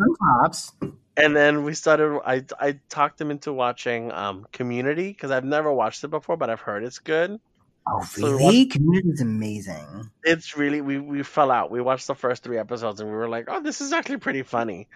[1.18, 2.20] And then we started.
[2.26, 6.50] I I talked him into watching um Community because I've never watched it before, but
[6.50, 7.40] I've heard it's good.
[7.88, 8.66] Oh, So really?
[8.66, 10.10] Community is amazing.
[10.24, 11.70] It's really we we fell out.
[11.70, 14.44] We watched the first three episodes and we were like, oh, this is actually pretty
[14.44, 14.88] funny.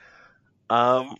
[0.69, 1.15] Um,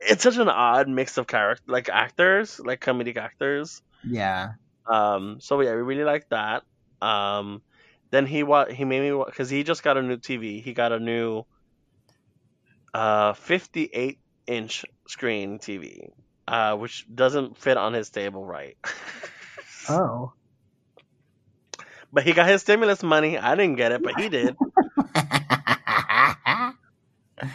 [0.00, 3.82] it's such an odd mix of character, like actors, like comedic actors.
[4.02, 4.52] Yeah.
[4.86, 6.64] Um, so yeah, we really like that.
[7.02, 7.62] Um,
[8.10, 10.62] then he wa he made me because he just got a new TV.
[10.62, 11.44] He got a new
[12.94, 16.08] uh 58 inch screen TV,
[16.48, 18.76] uh, which doesn't fit on his table right.
[19.88, 20.34] Oh.
[22.12, 23.38] But he got his stimulus money.
[23.38, 24.56] I didn't get it, but he did.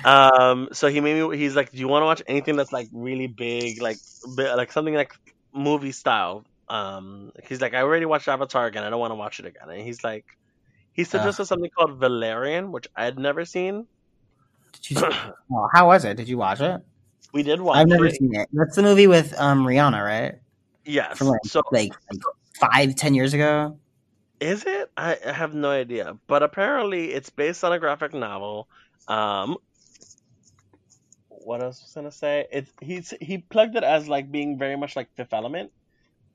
[0.03, 1.37] Um, so he made me.
[1.37, 3.97] He's like, "Do you want to watch anything that's like really big, like
[4.37, 5.13] like something like
[5.53, 8.83] movie style?" Um, he's like, "I already watched Avatar again.
[8.83, 10.25] I don't want to watch it again." And he's like,
[10.93, 13.85] he suggested something called Valerian, which I had never seen.
[14.73, 15.01] Did you,
[15.49, 16.17] well, how was it?
[16.17, 16.81] Did you watch it?
[17.33, 17.81] We did watch it.
[17.81, 18.15] I've never it.
[18.15, 18.47] seen it.
[18.53, 20.35] That's the movie with um Rihanna, right?
[20.85, 21.17] Yes.
[21.17, 22.21] From like, So like like
[22.59, 23.77] five, ten years ago.
[24.39, 24.91] Is it?
[24.97, 26.17] I, have no idea.
[26.27, 28.67] But apparently, it's based on a graphic novel.
[29.07, 29.57] Um,
[31.29, 32.47] what else was gonna say?
[32.51, 35.71] It's he's he plugged it as like being very much like Fifth Element,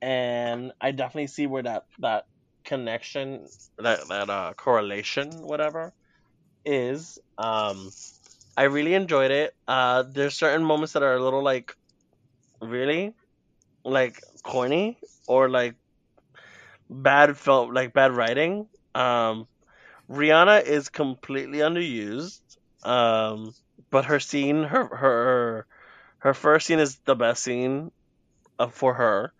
[0.01, 2.27] and I definitely see where that that
[2.65, 3.47] connection,
[3.79, 5.93] that that uh, correlation, whatever,
[6.65, 7.19] is.
[7.39, 7.91] Um,
[8.57, 9.55] I really enjoyed it.
[9.67, 11.75] Uh, there's certain moments that are a little like,
[12.61, 13.15] really,
[13.85, 15.75] like corny or like
[16.91, 18.69] bad film like bad writing.
[18.95, 19.49] Um
[20.11, 22.41] rihanna is completely underused.
[22.85, 23.55] Um
[23.91, 25.67] but her scene her her
[26.21, 27.93] her first scene is the best scene
[28.59, 29.33] uh, for her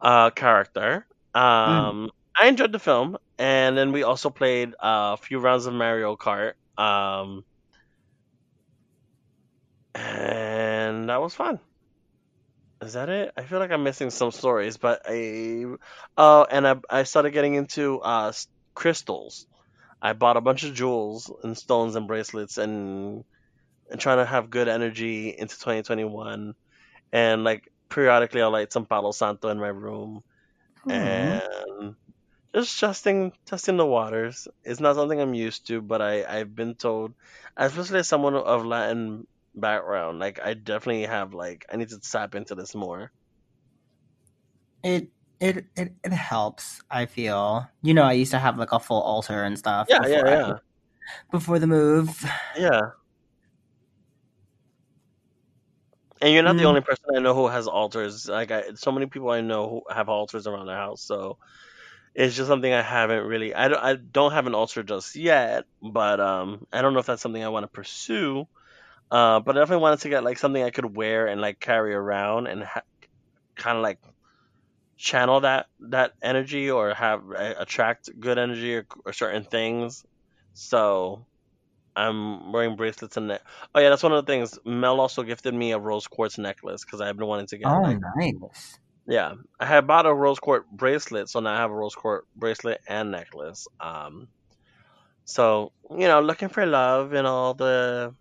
[0.00, 1.06] uh character.
[1.34, 5.74] Um i enjoyed the film and then we also played uh, a few rounds of
[5.74, 6.54] mario kart.
[6.78, 7.44] Um
[9.94, 11.60] and that was fun
[12.84, 13.32] is that it?
[13.36, 15.64] I feel like I'm missing some stories, but I
[16.16, 18.32] oh, and I I started getting into uh
[18.74, 19.46] crystals.
[20.02, 23.24] I bought a bunch of jewels and stones and bracelets and
[23.90, 26.54] and trying to have good energy into 2021.
[27.12, 30.22] And like periodically, I'll light some Palo Santo in my room
[30.84, 31.38] Hmm.
[31.68, 31.94] and
[32.54, 34.48] just testing testing the waters.
[34.64, 37.14] It's not something I'm used to, but I I've been told,
[37.56, 42.34] especially as someone of Latin background, like I definitely have like I need to tap
[42.34, 43.12] into this more.
[44.82, 45.08] It
[45.40, 46.82] it it it helps.
[46.90, 47.68] I feel.
[47.82, 49.88] You know, I used to have like a full altar and stuff.
[49.88, 50.52] Yeah, yeah, before I- yeah,
[51.30, 52.24] before the move.
[52.58, 52.80] yeah.
[56.20, 56.68] And you're not the Mm.
[56.68, 58.28] only person I know who has altars.
[58.28, 61.02] Like I, so many people I know who have altars around their house.
[61.02, 61.38] So
[62.14, 63.54] it's just something I haven't really.
[63.54, 63.82] I don't.
[63.82, 67.42] I don't have an altar just yet, but um, I don't know if that's something
[67.44, 68.46] I want to pursue.
[69.14, 71.94] Uh, but I definitely wanted to get like something I could wear and like carry
[71.94, 72.82] around and ha-
[73.56, 74.00] kind of like
[74.96, 80.04] channel that that energy or have uh, attract good energy or, or certain things.
[80.54, 81.26] So
[81.94, 83.38] I'm wearing bracelets and ne-
[83.76, 84.58] oh yeah, that's one of the things.
[84.64, 87.80] Mel also gifted me a rose quartz necklace because I've been wanting to get Oh,
[87.84, 88.78] like nice.
[89.06, 92.26] yeah, I had bought a rose quartz bracelet, so now I have a rose quartz
[92.34, 93.68] bracelet and necklace.
[93.80, 94.28] Um,
[95.24, 98.14] so you know, looking for love in all the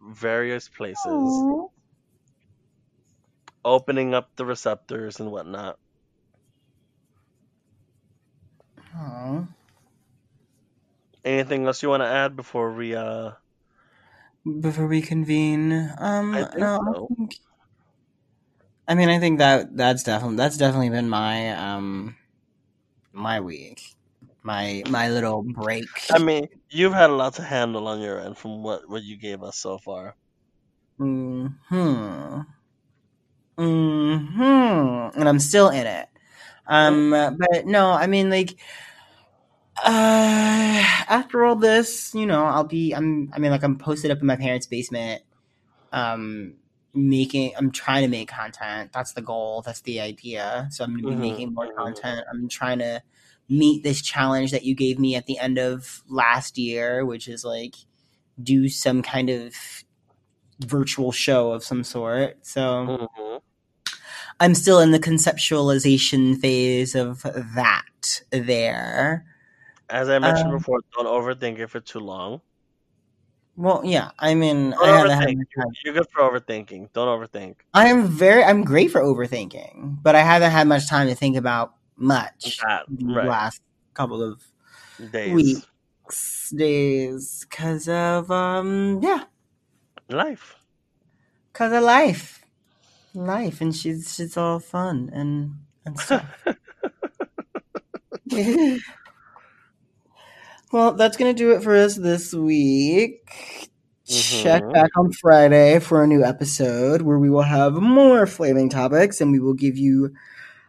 [0.00, 1.68] various places, Aw.
[3.64, 5.78] opening up the receptors and whatnot.
[8.94, 9.46] Aw.
[11.24, 13.32] Anything else you want to add before we uh?
[14.60, 17.08] Before we convene, um, no, so.
[17.08, 17.38] I think.
[18.86, 22.16] I mean, I think that that's definitely that's definitely been my um
[23.12, 23.94] my week,
[24.44, 26.00] my my little break.
[26.10, 29.18] I mean, you've had a lot to handle on your end from what what you
[29.18, 30.16] gave us so far.
[30.98, 31.46] Hmm.
[33.58, 35.10] Hmm.
[35.16, 36.08] And I'm still in it.
[36.66, 37.10] Um.
[37.10, 38.56] But no, I mean, like,
[39.84, 42.92] uh, after all this, you know, I'll be.
[42.92, 43.30] I'm.
[43.34, 45.22] I mean, like, I'm posted up in my parents' basement.
[45.92, 46.56] Um,
[46.94, 47.54] making.
[47.56, 48.92] I'm trying to make content.
[48.92, 49.62] That's the goal.
[49.62, 50.68] That's the idea.
[50.72, 52.22] So I'm gonna be Mhm, making more content.
[52.32, 53.02] I'm trying to
[53.48, 57.44] meet this challenge that you gave me at the end of last year, which is
[57.44, 57.74] like
[58.42, 59.54] do some kind of
[60.60, 62.46] virtual show of some sort.
[62.46, 63.36] So hmm
[64.40, 69.24] I'm still in the conceptualization phase of that there.
[69.88, 72.40] As I mentioned Um, before, don't overthink it for too long.
[73.56, 75.36] Well, yeah, I mean, Don't I overthink.
[75.84, 76.92] You're good for overthinking.
[76.92, 77.56] Don't overthink.
[77.72, 81.36] I am very, I'm great for overthinking, but I haven't had much time to think
[81.36, 83.62] about much That right last
[83.94, 84.42] couple of
[85.10, 85.66] days.
[86.06, 89.24] weeks, days, because of um, yeah,
[90.08, 90.56] Life.
[91.52, 92.44] Cause of life,
[93.14, 96.26] life, and she's she's all fun and and stuff.
[100.72, 103.20] well, that's gonna do it for us this week.
[104.06, 104.72] Check Mhm.
[104.72, 109.32] back on Friday for a new episode where we will have more flaming topics and
[109.32, 110.12] we will give you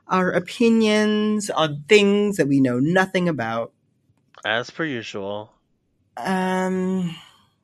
[0.08, 3.74] our opinions on things that we know nothing about.
[4.44, 5.52] As per usual.
[6.18, 7.16] Um,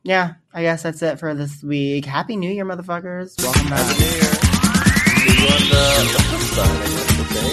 [0.03, 2.05] yeah, I guess that's it for this week.
[2.05, 3.41] Happy New Year, motherfuckers!
[3.41, 3.99] Welcome Happy back.
[3.99, 4.21] New Year.
[5.21, 7.49] See you on the, the flip I guess to say.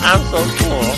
[0.00, 0.88] I'm so cool.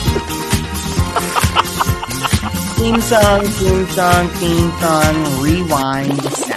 [2.77, 6.50] Theme song, theme song, theme song, rewind sound.